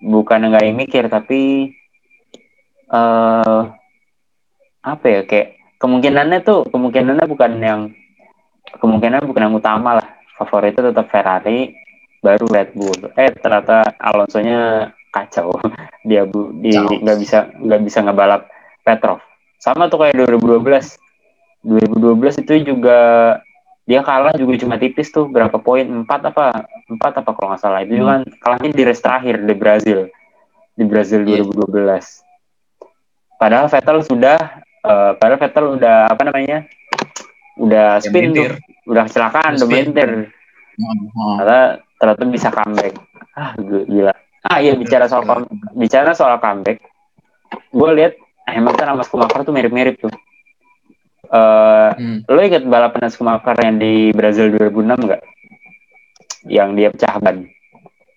[0.04, 1.72] bukan nggak yang mikir tapi
[2.92, 3.60] eh
[4.84, 5.48] apa ya kayak
[5.80, 7.80] kemungkinannya tuh kemungkinannya bukan yang
[8.78, 10.08] kemungkinan bukan yang utama lah.
[10.36, 11.72] Favorit itu tetap Ferrari
[12.20, 13.12] baru Red Bull.
[13.16, 15.54] Eh ternyata Alonso-nya kacau.
[16.08, 18.48] Dia bu di nggak bisa nggak bisa ngebalap
[18.80, 19.20] Petrov.
[19.58, 20.96] Sama tuh kayak 2012
[21.60, 22.98] 2012 itu juga
[23.84, 25.84] dia kalah juga cuma tipis tuh berapa poin?
[25.84, 26.64] Empat apa?
[26.86, 27.82] Empat apa kalau nggak salah.
[27.82, 30.08] Itu juga kan kalahnya di race terakhir di Brazil.
[30.72, 31.44] Di Brazil Iya.
[31.44, 32.24] 2012
[33.36, 34.36] padahal Vettel sudah
[34.80, 36.64] eh, padahal Vettel udah apa namanya
[37.56, 38.52] udah Ya, spin tuh.
[38.84, 39.76] udah kecelakaan udah Spin.
[39.92, 40.10] melintir
[41.12, 41.60] Oh, ternyata
[41.96, 42.96] ternyata bisa comeback.
[43.32, 44.12] Ah gila
[44.46, 46.80] ah iya bicara soal come- bicara soal comeback
[47.70, 48.14] gue lihat
[48.50, 50.10] Hamilton sama Schumacher tuh mirip-mirip tuh.
[51.30, 52.18] Eh hmm.
[52.26, 55.22] lo inget balapan Schumacher yang di Brazil 2006 nggak?
[56.50, 57.36] Yang dia pecah ban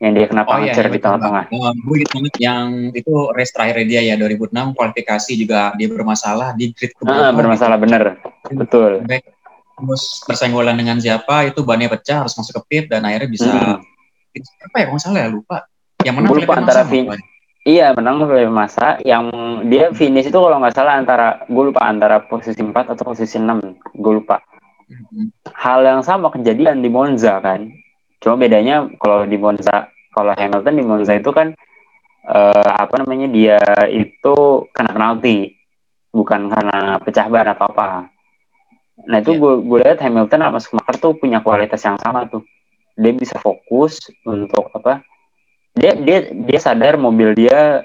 [0.03, 1.43] yang dia kena Oh iya, puncture iya, di tengah-tengah.
[1.55, 6.51] Oh, gue ingat banget yang itu race terakhir dia ya 2006 kualifikasi juga dia bermasalah
[6.59, 8.19] di grid ah, keberapa bermasalah bener.
[8.51, 8.99] Betul.
[9.07, 9.31] Back,
[9.79, 13.79] terus bersenggolan dengan siapa itu bannya pecah harus masuk ke pit dan akhirnya bisa Hmm.
[14.65, 15.57] apa ya kalau nggak salah ya lupa
[16.03, 17.15] yang menang lupa antara lupa.
[17.63, 19.31] Iya menang Felipe Massa yang
[19.71, 23.95] dia finish itu kalau nggak salah antara gue lupa antara posisi 4 atau posisi 6
[23.95, 24.43] gue lupa
[24.83, 25.31] Hmm.
[25.55, 27.71] hal yang sama kejadian di Monza kan
[28.19, 31.55] cuma bedanya kalau di Monza kalau Hamilton di Monza itu kan
[32.27, 33.57] eh, apa namanya dia
[33.89, 34.35] itu
[34.75, 35.55] kena penalti
[36.11, 38.11] bukan karena pecah ban atau apa
[39.07, 39.39] nah itu Iya.
[39.39, 42.43] gue gue lihat Hamilton sama Schumacher tuh punya kualitas yang sama tuh
[42.93, 43.97] dia bisa fokus
[44.27, 44.99] untuk apa
[45.73, 47.81] dia dia dia sadar mobil dia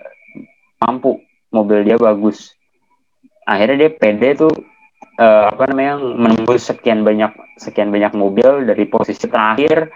[0.81, 2.53] mampu mobil dia bagus.
[3.49, 4.53] Akhirnya dia pede tuh
[5.17, 9.89] eh, apa namanya menembus sekian banyak sekian banyak mobil dari posisi terakhir.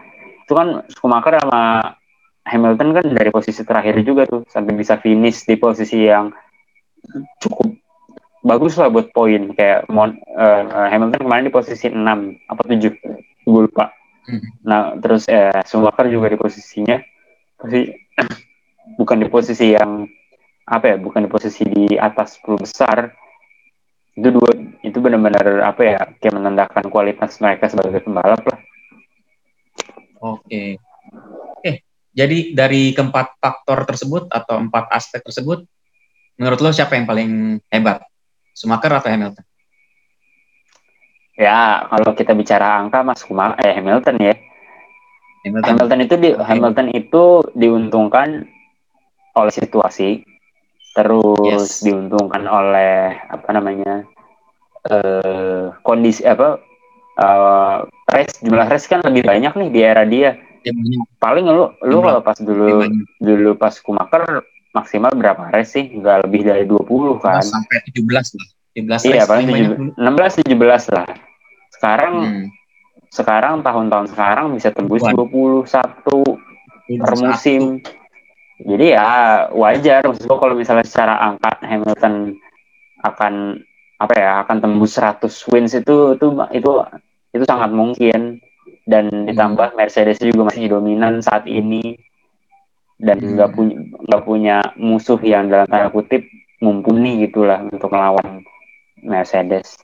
[0.42, 1.94] Itu kan Schumacher sama
[2.42, 6.32] Hamilton kan dari posisi terakhir juga tuh sampai bisa finish di posisi yang
[7.38, 7.76] cukup
[8.42, 9.52] bagus lah buat poin.
[9.52, 12.88] Kayak Mon, eh, Hamilton kemarin di posisi 6 apa 7
[13.42, 13.92] gue lupa.
[14.22, 14.38] Hmm.
[14.62, 16.94] nah terus eh, Schumacher juga di posisinya.
[16.94, 17.12] posisi
[18.98, 20.06] bukan di posisi yang
[20.62, 23.10] apa ya bukan di posisi di atas 10 besar
[24.12, 24.52] itu dua
[24.84, 28.60] itu benar-benar apa ya kayak menandakan kualitas mereka sebagai pembalap lah
[30.22, 30.78] Oke.
[31.58, 31.82] Oke.
[32.14, 35.66] Jadi dari keempat faktor tersebut atau empat aspek tersebut,
[36.38, 38.06] menurut lo siapa yang paling hebat?
[38.54, 39.42] Schumacher atau Hamilton?
[41.32, 44.34] ya kalau kita bicara angka mas Kuma eh Hamilton ya
[45.42, 45.68] Hamilton.
[45.68, 46.44] Hamilton itu di Oke.
[46.44, 48.28] Hamilton itu diuntungkan
[49.32, 50.22] oleh situasi
[50.92, 51.80] terus Yes.
[51.80, 52.94] diuntungkan oleh
[53.26, 54.04] apa namanya
[54.82, 56.60] eh kondisi apa
[57.14, 57.76] eh
[58.08, 62.12] race jumlah race kan lebih banyak nih di era dia banyak, paling lu lu Jumlah-
[62.12, 62.66] kalau pas dia dulu
[63.18, 68.46] dulu pas Schumacher maksimal berapa race sih nggak lebih dari 20 kan sampai 17 lah.
[68.72, 69.90] 17 iya paling paling banyak 17 dulu.
[69.96, 71.08] 16 17 lah
[71.72, 72.46] sekarang Hmm.
[73.12, 75.68] Sekarang tahun-tahun sekarang bisa tembus Ribuan.
[75.68, 77.28] 21 per 21.
[77.28, 77.62] musim.
[78.62, 79.10] Jadi ya
[79.52, 82.38] wajar maksud gua kalau misalnya secara angka Hamilton
[83.04, 83.60] akan
[84.00, 86.70] apa ya akan tembus 100 wins itu itu itu
[87.36, 88.40] itu sangat mungkin
[88.88, 91.94] dan ditambah Mercedes juga masih dominan saat ini
[93.02, 93.34] dan Hmm.
[93.34, 93.76] nggak punya
[94.08, 96.22] nggak punya musuh yang dalam tanda kutip
[96.62, 98.46] mumpuni gitulah untuk melawan
[99.02, 99.74] Mercedes.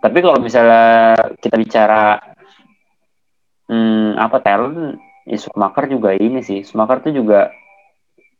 [0.00, 2.16] Tapi kalau misalnya kita bicara
[3.70, 6.62] hmm, apa talent, ya Schumacher juga ini sih.
[6.62, 7.50] Schumacher tuh juga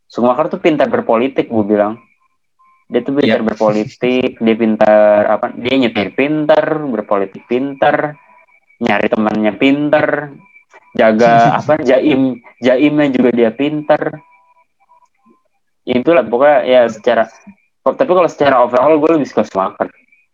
[0.07, 1.99] Schumacher tuh pintar berpolitik, gue bilang.
[2.87, 3.47] Dia tuh pintar Iya.
[3.47, 5.51] berpolitik, dia pintar apa?
[5.59, 8.15] Dia nyetir pintar, berpolitik pintar,
[8.79, 10.31] nyari temannya pintar,
[10.95, 11.83] jaga apa?
[11.83, 14.23] Jaim, jaimnya juga dia pintar.
[15.83, 17.27] Itulah pokoknya ya secara
[17.83, 19.91] tapi kalau secara overall gue lebih suka Schumacher.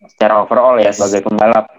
[0.10, 1.70] Secara overall ya sebagai pembalap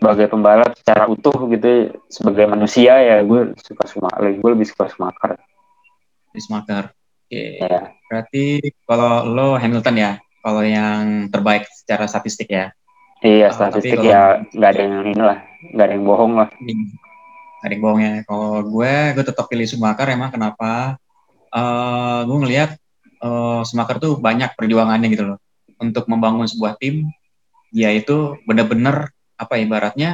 [0.00, 5.36] sebagai pembalap secara utuh gitu sebagai manusia ya gue suka Schumacher gue lebih suka Schumacher
[6.38, 6.94] Schumacher.
[7.26, 7.58] Oke.
[7.58, 12.70] ya Berarti kalau lo Hamilton ya, kalau yang terbaik secara statistik ya.
[13.22, 15.38] iya Ah, statistik ya nggak ada yang ini lah
[15.76, 16.48] nggak ada yang bohong lah
[17.60, 18.12] Gak ada yang bohongnya.
[18.24, 20.96] Kalau gue, gue tetap pilih Schumacher emang kenapa?
[21.52, 22.80] Eh gue ngelihat
[23.20, 25.38] eh Schumacher tuh banyak perjuangannya gitu loh
[25.76, 27.04] untuk membangun sebuah tim.
[27.68, 30.10] Dia itu bener-bener apa ya, ibaratnya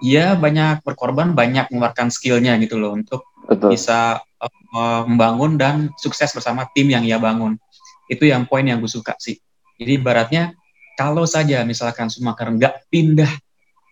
[0.00, 6.32] dia banyak berkorban, banyak mengeluarkan skillnya gitu loh untuk betul bisa eh, membangun dan sukses
[6.32, 7.60] bersama tim yang ia bangun.
[8.08, 9.38] Itu yang poin yang gue suka sih.
[9.78, 10.56] Jadi ibaratnya
[10.98, 13.30] kalau saja misalkan Schumacher nggak pindah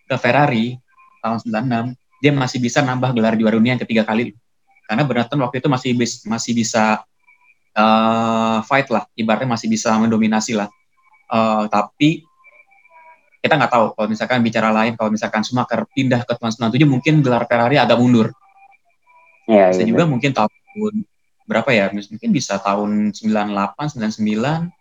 [0.09, 0.77] ke Ferrari
[1.23, 4.35] tahun 96, dia masih bisa nambah gelar juara dunia yang ketiga kali.
[4.87, 7.03] Karena Benetton waktu itu masih bis- masih bisa
[7.73, 10.69] eh, fight lah, ibaratnya masih bisa mendominasi lah.
[11.31, 12.21] Eh, tapi
[13.43, 13.85] kita nggak tahu.
[13.91, 17.99] Kalau misalkan bicara lain, kalau misalkan Schumacher pindah ke tahun 97 mungkin gelar Ferrari agak
[17.99, 18.31] mundur.
[19.43, 21.03] Ya, bisa iya, juga mungkin tahun
[21.43, 21.91] berapa ya?
[21.91, 24.71] Mungkin bisa tahun 98 99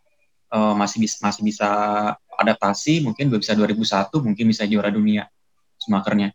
[0.55, 1.69] uh, masih bisa masih bisa
[2.39, 5.27] adaptasi mungkin bisa 2001 mungkin bisa juara dunia
[5.83, 6.31] Schumachernya.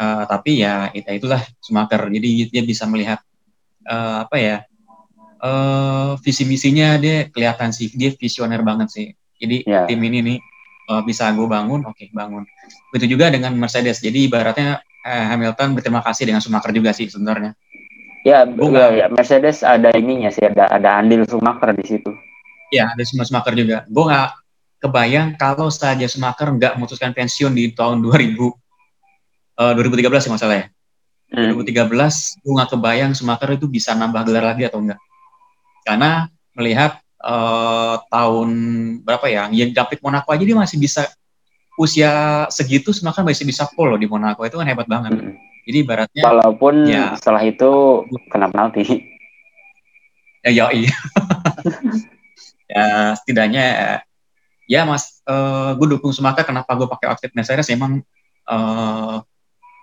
[0.00, 2.08] Uh, tapi ya itu itulah Schumacher.
[2.08, 3.20] Jadi dia bisa melihat
[3.84, 4.56] uh, apa ya
[5.44, 9.08] uh, visi misinya dia kelihatan sih dia visioner banget sih.
[9.36, 9.84] Jadi yeah.
[9.84, 10.38] tim ini nih
[10.90, 11.96] uh, bisa gue bangun oke.
[11.96, 12.46] okay, bangun.
[12.90, 14.02] Begitu juga dengan Mercedes.
[14.02, 17.54] Jadi ibaratnya uh, Hamilton berterima kasih dengan Schumacher juga sih sebenarnya.
[18.26, 22.10] Ya, ya, ya Mercedes ada ininya sih ada ada andil Schumacher di situ.
[22.74, 23.86] Ya ada semua Schumacher juga.
[23.86, 24.30] Gue nggak
[24.82, 28.34] kebayang kalau saja Schumacher nggak memutuskan pensiun di tahun 2000
[29.62, 30.66] uh, 2013 ya masalah ya.
[31.26, 31.58] Hmm.
[31.58, 31.90] 2013
[32.42, 34.98] gue nggak kebayang Schumacher itu bisa nambah gelar lagi atau enggak
[35.86, 36.26] karena
[36.58, 38.48] melihat uh, tahun
[39.06, 39.42] berapa ya?
[39.52, 41.08] Yang David Monaco aja dia masih bisa
[41.76, 44.44] usia segitu Schumacher masih bisa full loh di Monaco.
[44.44, 45.12] Itu kan hebat banget.
[45.16, 45.36] Hmm.
[45.66, 47.70] jadi ibaratnya walaupun ya, setelah itu
[48.30, 49.02] kena penalti.
[50.46, 50.94] Ya ya iya.
[52.66, 53.66] Ya setidaknya
[54.66, 56.42] ya mas uh, gue dukung Schumacher.
[56.42, 57.70] Kenapa gue pakai outfit Mercedes?
[57.70, 58.02] Emang
[58.50, 59.22] uh,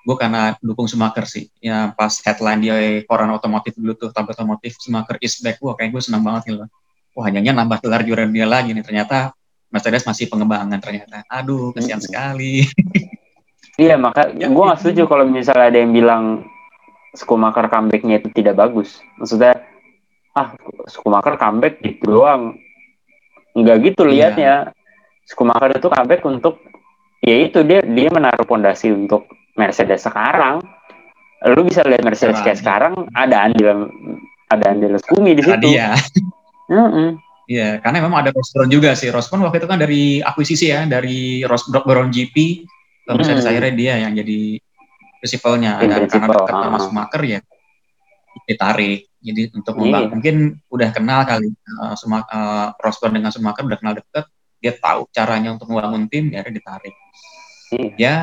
[0.04, 1.48] gue karena dukung Schumacher sih.
[1.64, 2.76] Ya pas headline dia
[3.08, 5.64] koran otomotif dulu tuh tablet otomotif Schumacher is back.
[5.64, 6.68] Gue kayak gue senang banget gitu
[7.14, 8.84] wah hanya nambah gelar juara dunia lagi nih.
[8.84, 9.32] Ternyata
[9.74, 11.26] Mercedes masih pengembangan ternyata.
[11.30, 12.06] Aduh kasihan hmm.
[12.06, 12.54] sekali.
[13.74, 16.46] Iya maka ya, gue gak setuju kalau misalnya ada yang bilang
[17.18, 19.02] Schumacher comebacknya itu tidak bagus.
[19.18, 19.66] Maksudnya
[20.38, 20.54] ah
[20.86, 22.58] Schumacher comeback gitu doang.
[23.58, 24.30] Nggak gitu iya.
[24.30, 24.56] liatnya.
[25.26, 26.62] Schumacher itu comeback untuk
[27.26, 29.26] ya itu dia dia menaruh pondasi untuk
[29.58, 30.62] Mercedes sekarang.
[31.50, 33.10] Lu bisa lihat Mercedes kayak sekarang.
[33.18, 33.90] ada andil
[34.54, 35.66] ada andil Skumi di situ.
[35.66, 35.98] iya
[36.70, 37.10] mm -mm.
[37.44, 39.12] Iya, karena memang ada Rosberg juga sih.
[39.12, 42.36] Rosberg waktu itu kan dari akuisisi ya, dari Rosberg Brown GP
[43.04, 43.52] ke Mercedes hmm.
[43.52, 44.64] akhirnya dia yang jadi
[45.20, 45.76] prinsipalnya.
[45.84, 47.40] Ada karena dekat sama Schumacher ya
[48.48, 49.12] ditarik.
[49.24, 50.08] Jadi untuk yeah.
[50.08, 50.36] mungkin
[50.68, 51.48] udah kenal kali
[51.80, 54.26] uh, Sumak, uh, Rosberg dengan Schumacher udah kenal deket,
[54.60, 56.96] dia tahu caranya untuk membangun tim, ya ditarik.
[57.72, 57.92] Yeah.
[58.00, 58.16] Ya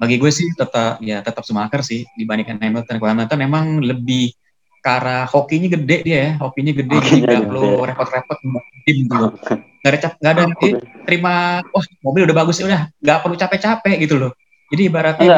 [0.00, 2.98] bagi gue sih tetap ya tetap Schumacher sih dibandingkan Hamilton.
[2.98, 4.34] Hamilton emang lebih
[4.80, 8.38] karena hokinya gede dia ya, hokinya gede jadi nggak perlu repot-repot
[8.84, 9.32] tim gitu loh.
[9.80, 10.76] Gak ada cap, gak ada eh,
[11.08, 14.36] terima, oh mobil udah bagus ya udah, nggak perlu capek-capek gitu loh.
[14.68, 15.36] Jadi ibaratnya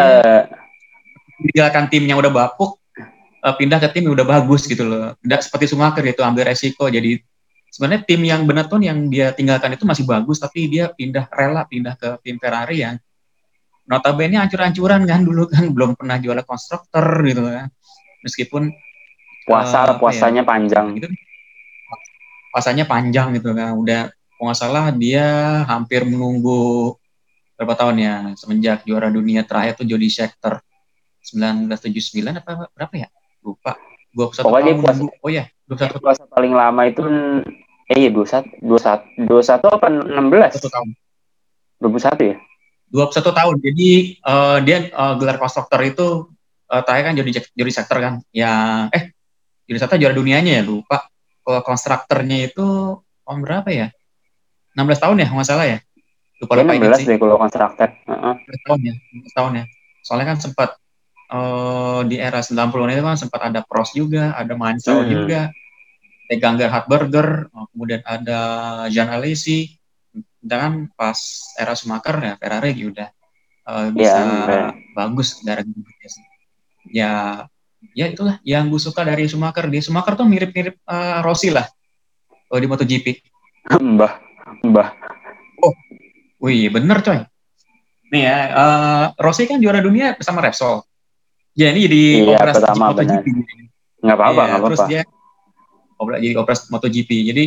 [1.38, 2.82] menjalankan timnya udah bapuk,
[3.42, 5.14] uh, pindah ke tim yang udah bagus gitu loh.
[5.18, 6.86] Tidak seperti Schumacher itu ambil resiko.
[6.86, 7.18] Jadi
[7.70, 11.66] sebenarnya tim yang benar tuh yang dia tinggalkan itu masih bagus, tapi dia pindah rela
[11.66, 12.98] pindah ke tim Ferrari yang
[13.86, 17.66] notabene ancur-ancuran kan dulu kan belum pernah juara konstruktor gitu kan.
[18.22, 18.70] Meskipun
[19.46, 20.86] puasa uh, puasanya ya, panjang.
[20.98, 21.08] Gitu.
[22.52, 23.74] Puasanya panjang gitu kan.
[23.76, 25.26] Udah kalau nggak salah dia
[25.70, 26.94] hampir menunggu
[27.54, 30.58] berapa tahun ya semenjak juara dunia terakhir tuh Jody Scheckter.
[31.22, 33.08] 1979 apa berapa ya?
[33.42, 33.78] lupa.
[34.12, 37.02] dua satu pokoknya tahun puasa, oh ya dua satu puasa paling lama itu
[37.88, 40.52] eh iya dua satu dua satu dua satu apa enam belas?
[40.58, 40.92] Satu tahun.
[41.80, 42.36] dua puluh satu ya?
[42.92, 43.56] dua puluh satu tahun.
[43.64, 43.90] Jadi
[44.20, 46.28] uh, dia uh, gelar konstruktor itu
[46.68, 48.14] uh, terakhir kan jadi jadi sektor kan?
[48.36, 49.04] Yang eh
[49.66, 51.06] satu juara dunianya ya lupa.
[51.42, 53.88] Kalau konstruktornya itu tahun berapa ya?
[54.78, 55.78] 16 tahun ya nggak salah ya.
[56.38, 57.88] Lupa lupa ya, 16 deh kalau konstruktor.
[58.06, 58.34] Uh -huh.
[58.66, 58.94] tahun ya
[59.34, 59.64] tahun ya.
[60.02, 60.70] Soalnya kan sempat
[61.30, 65.10] uh, di era 90-an itu kan sempat ada Pros juga, ada Mansell hmm.
[65.10, 65.40] juga,
[66.26, 68.40] Teganger Hartberger, eh, kemudian ada
[68.90, 69.78] Jean Alesi,
[70.42, 71.16] dan pas
[71.54, 73.08] era Schumacher ya Ferrari udah
[73.70, 74.18] uh, bisa
[74.50, 75.62] yeah, bagus dari
[76.90, 77.46] ya
[77.92, 81.66] ya itulah yang gue suka dari Schumacher di Schumacher tuh mirip-mirip uh, Rossi lah
[82.48, 83.06] oh, di MotoGP.
[83.78, 84.12] Mbah
[84.62, 84.88] mbah.
[85.62, 85.74] Oh
[86.42, 87.20] wih bener coy.
[88.12, 90.84] Nih ya uh, Rossi kan juara dunia bersama Repsol.
[91.52, 93.26] Ya ini jadi iya, operasi pertama, MotoGP.
[94.02, 95.02] Nggak apa-apa, ya, nggak Terus dia
[96.00, 97.10] jadi operasi MotoGP.
[97.28, 97.44] Jadi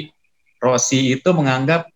[0.62, 1.90] Rossi itu menganggap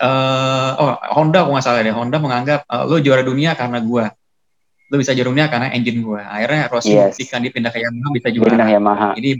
[0.00, 4.10] uh, oh Honda aku nggak salah deh Honda menganggap uh, lo juara dunia karena gua
[4.90, 6.26] lo bisa juara dunia karena engine gua.
[6.26, 7.14] Akhirnya Rossi yes.
[7.14, 8.50] buktikan dia pindah ke Yamaha bisa juara.
[8.50, 9.08] pindah Yamaha.
[9.14, 9.30] Jadi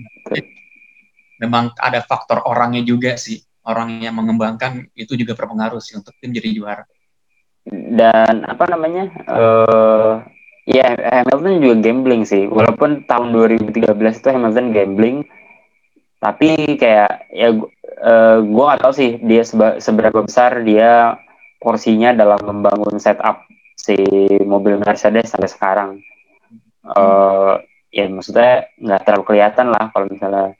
[1.42, 3.42] memang ada faktor orangnya juga sih.
[3.66, 6.84] Orang yang mengembangkan itu juga berpengaruh sih untuk tim jadi juara.
[7.68, 10.24] Dan apa namanya uh,
[10.70, 12.46] Ya, Hamilton juga gambling sih.
[12.46, 15.16] Walaupun tahun 2013 itu Hamilton gambling,
[16.22, 17.58] tapi kayak ya
[18.04, 21.18] uh, gue gak tahu sih dia seba, seberapa besar dia
[21.58, 23.96] porsinya dalam membangun setup si
[24.44, 25.90] mobil Mercedes sampai sekarang.
[26.84, 30.56] Uh, ya maksudnya nggak terlalu kelihatan lah kalau misalnya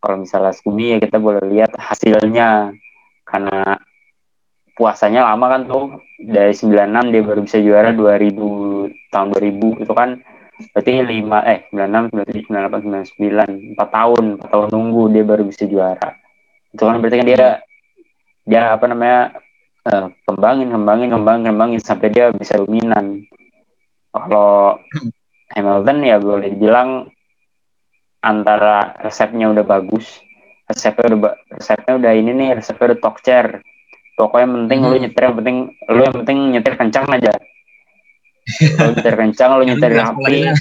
[0.00, 2.72] kalau misalnya Scooby ya kita boleh lihat hasilnya.
[3.24, 3.80] Karena
[4.76, 5.84] puasanya lama kan tuh
[6.20, 10.10] dari 96 dia baru bisa juara 2000 tahun 2000 itu kan.
[10.54, 14.66] Berarti lima eh sembilan enam sembilan tujuh sembilan delapan sembilan sembilan empat tahun empat tahun
[14.70, 16.08] nunggu dia baru bisa juara.
[16.70, 17.46] Itu kan berarti kan dia
[18.46, 19.34] dia apa namanya
[19.84, 23.24] eh, kembangin kembangin kembangin kembangin sampai dia bisa dominan.
[24.10, 24.78] Kalau
[25.50, 27.10] Hamilton ya boleh dibilang
[28.20, 30.22] antara resepnya udah bagus
[30.64, 33.60] resepnya udah ba- resepnya udah ini nih resepnya udah talk chair.
[34.14, 35.02] Pokoknya yang penting lu Hmm.
[35.02, 35.56] nyetir yang penting
[35.90, 37.32] lu yang penting nyetir kencang aja.
[38.78, 40.36] Lu nyetir kencang lu nyetir rapi.
[40.40, 40.56] lah.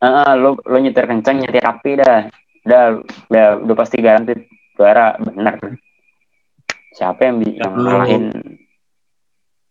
[0.00, 2.30] Heeh, lu lu nyetir kencang nyetir rapi dah.
[2.64, 2.82] Udah
[3.28, 4.32] udah udah pasti garansi
[4.72, 5.76] juara bener.
[6.94, 8.24] Siapa yang yang ngalahin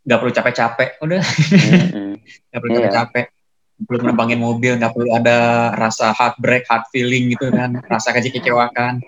[0.03, 1.21] nggak perlu capek-capek udah.
[1.23, 2.09] Mm-mm.
[2.51, 2.79] nggak perlu Iya.
[2.79, 3.25] capek-capek.
[3.73, 5.37] Nggak perlu nerbangin mobil nggak perlu ada
[5.75, 7.79] rasa heartbreak heart feeling gitu kan.
[7.87, 9.01] Rasa kecewakan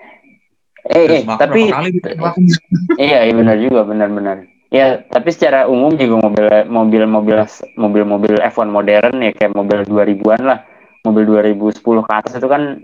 [0.85, 2.45] eh, eh tapi kali dikecewakan
[3.01, 4.45] iya iya benar juga benar-benar.
[4.69, 7.37] Ya tapi secara umum juga mobil mobil mobil
[7.77, 10.59] mobil mobil F1 modern ya kayak mobil 2000-an lah.
[11.05, 12.81] Mobil 2010 ke atas itu kan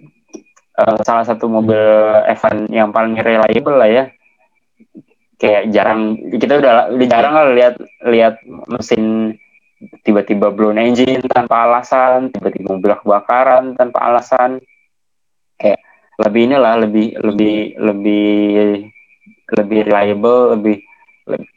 [0.78, 1.78] eh, salah satu mobil
[2.32, 4.04] F1 yang paling reliable lah ya
[5.42, 7.76] kayak jarang kita udah udah jarang lah lihat
[8.06, 8.38] lihat
[8.70, 9.34] mesin
[10.06, 14.62] tiba-tiba blown engine tanpa alasan tiba-tiba mobil kebakaran tanpa alasan
[15.58, 15.82] kayak
[16.22, 18.30] lebih inilah lebih lebih lebih
[19.50, 20.78] lebih reliable lebih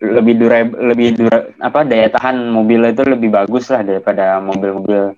[0.00, 5.12] lebih durable lebih dura, apa daya tahan mobil itu lebih bagus lah daripada mobil-mobil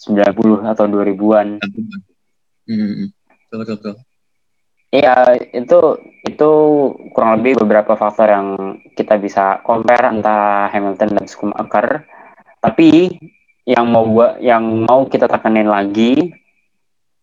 [0.00, 1.60] 90 atau 2000-an.
[2.66, 3.06] hmm.
[3.46, 3.94] betul betul betul
[4.90, 5.78] Iya, itu
[6.26, 6.50] itu
[7.14, 8.48] kurang lebih beberapa faktor yang
[8.98, 12.06] kita bisa compare antara Hamilton dan Schumacher.
[12.58, 13.06] Tapi
[13.70, 16.34] yang mau gua yang mau kita tekanin lagi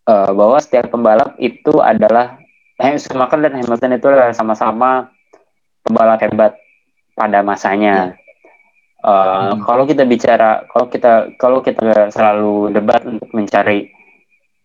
[0.08, 2.40] eh, bahwa setiap pembalap itu adalah
[2.80, 5.12] eh, Schumacher dan Hamilton itu adalah sama-sama
[5.84, 6.56] pembalap hebat
[7.20, 8.16] pada masanya.
[9.04, 9.62] Eh, Hmm.
[9.64, 13.88] Kalau kita bicara, kalau kita kalau kita selalu debat untuk mencari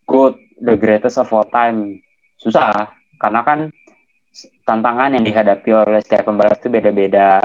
[0.09, 2.01] good, the greatest of all time,
[2.43, 2.91] susah
[3.23, 3.59] karena kan
[4.67, 7.39] tantangan yang dihadapi oleh setiap pembalap itu beda-beda.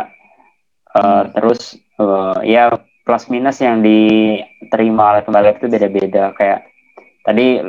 [0.90, 1.30] Hmm.
[1.38, 2.74] Terus eh, ya
[3.06, 6.34] plus minus yang diterima oleh pembalap itu beda-beda.
[6.34, 6.66] Kayak
[7.22, 7.62] tadi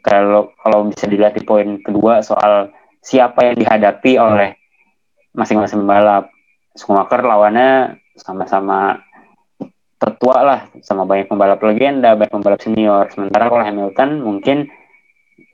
[0.00, 2.72] kalau kalau bisa dilihat di poin kedua soal
[3.04, 4.56] siapa yang dihadapi oleh
[5.36, 6.32] masing-masing pembalap.
[6.78, 9.02] Schumacher lawannya sama-sama
[9.98, 13.10] tertua lah, sama banyak pembalap legenda, banyak pembalap senior.
[13.10, 14.70] Sementara kalau Hamilton mungkin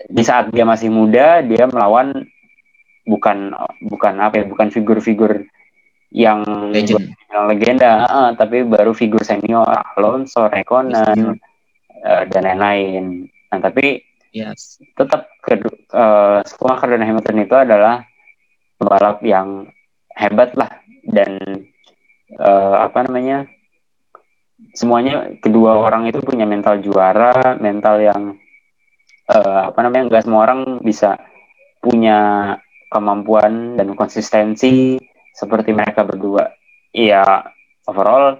[0.08, 2.28] di saat dia masih muda dia melawan
[3.04, 3.52] bukan
[3.84, 5.44] bukan apa ya, bukan figur-figur
[6.14, 7.10] yang legend.
[7.50, 9.66] legenda, ah, tapi baru figur senior
[9.98, 11.34] Alonso, Raikkonen,
[11.98, 13.26] eh, dan lain-lain.
[13.50, 13.98] Nah, tapi
[14.30, 14.78] yes.
[14.94, 18.06] tetap eh, Schumacher dan Hamilton itu adalah
[18.78, 19.66] pembalap yang
[20.14, 20.70] hebat lah
[21.02, 21.38] dan
[22.30, 23.50] eh, apa namanya
[24.78, 28.22] semuanya kedua orang itu punya mental juara mental yang
[29.30, 31.16] eh, apa namanya nggak semua orang bisa
[31.80, 32.52] punya
[32.88, 34.96] kemampuan dan konsistensi
[35.34, 36.48] seperti mereka berdua.
[36.94, 37.42] Iya
[37.88, 38.38] overall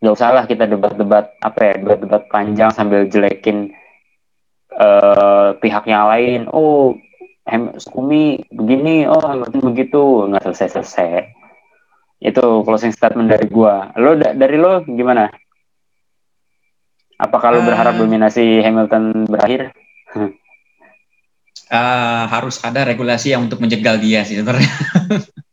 [0.00, 3.70] nggak usah lah kita debat-debat apa ya debat-debat panjang sambil jelekin
[4.74, 6.40] eh, pihak yang lain.
[6.50, 6.96] Oh
[7.48, 10.26] Ham Skumi begini oh Hamilton begitu.
[10.28, 11.10] Nggak selesai selesai
[12.20, 13.92] itu closing statement dari gua.
[13.96, 15.28] Lo da- dari lo gimana
[17.20, 17.66] apakah lo Eh.
[17.68, 19.76] berharap dominasi Hamilton berakhir?
[21.70, 24.66] Eh, harus ada regulasi yang untuk menjegal dia sih sebenarnya.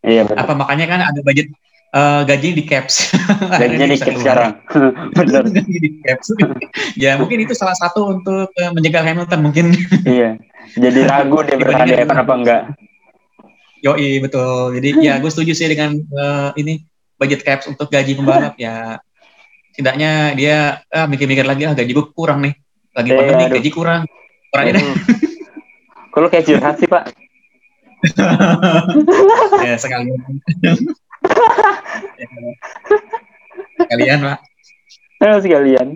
[0.01, 1.51] Iya benar apa makanya kan ada budget
[1.93, 3.13] eh, gaji di caps.
[3.61, 4.21] Gajinya bisa keluar.
[4.23, 4.51] sekarang.
[5.17, 6.27] Bener Gaji di caps.
[7.03, 9.65] Ya mungkin itu salah satu untuk eh, menjegal Hamilton mungkin.
[10.07, 10.41] Iya.
[10.73, 12.61] Jadi ragu dia bertahan di F1 apa enggak.
[13.85, 14.73] Yoi betul.
[14.73, 16.81] Jadi ya gue setuju sih dengan eh, ini
[17.15, 18.57] budget caps untuk gaji pembalap.
[18.57, 18.97] Ya.
[19.77, 20.57] Setidaknya dia
[20.89, 22.57] ah, mikir-mikir lagi ah gaji gue kurang nih.
[22.97, 23.53] Lagi Eh, pandemi aduh.
[23.53, 24.01] gaji kurang.
[24.49, 24.73] Deh.
[24.73, 24.97] Aduh.
[26.09, 27.13] Kok lo kayak curhat sih pak
[29.61, 30.17] ya sekalian.
[33.77, 34.39] sekalian pak.
[35.17, 35.87] Halo sekalian.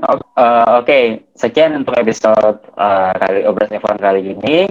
[0.00, 0.98] O- eh, Oke,
[1.32, 4.64] sekian untuk episode eh, kali obras F1 kali ini.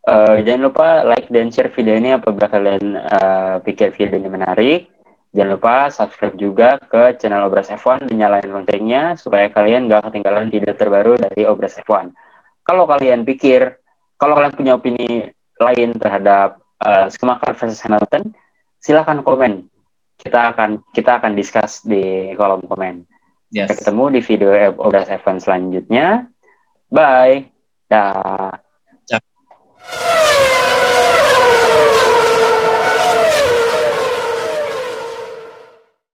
[0.00, 4.86] Eh, jangan lupa like dan share video ini apabila kalian eh, pikir video ini menarik.
[5.30, 10.50] Jangan lupa subscribe juga ke channel Obras F1 dan nyalain loncengnya supaya kalian gak ketinggalan
[10.50, 12.10] video terbaru dari Obras F1.
[12.66, 13.78] Kalau kalian pikir,
[14.18, 15.30] kalau kalian punya opini
[15.62, 18.34] lain terhadap eh, Schumacher versus Hamilton,
[18.82, 19.70] silahkan komen.
[20.18, 23.06] Kita akan kita akan discuss di kolom komen.
[23.54, 23.70] Yes.
[23.70, 24.50] Sampai ketemu di video
[24.82, 26.26] Obras F1 selanjutnya.
[26.90, 27.50] Bye.
[27.86, 28.69] Dah.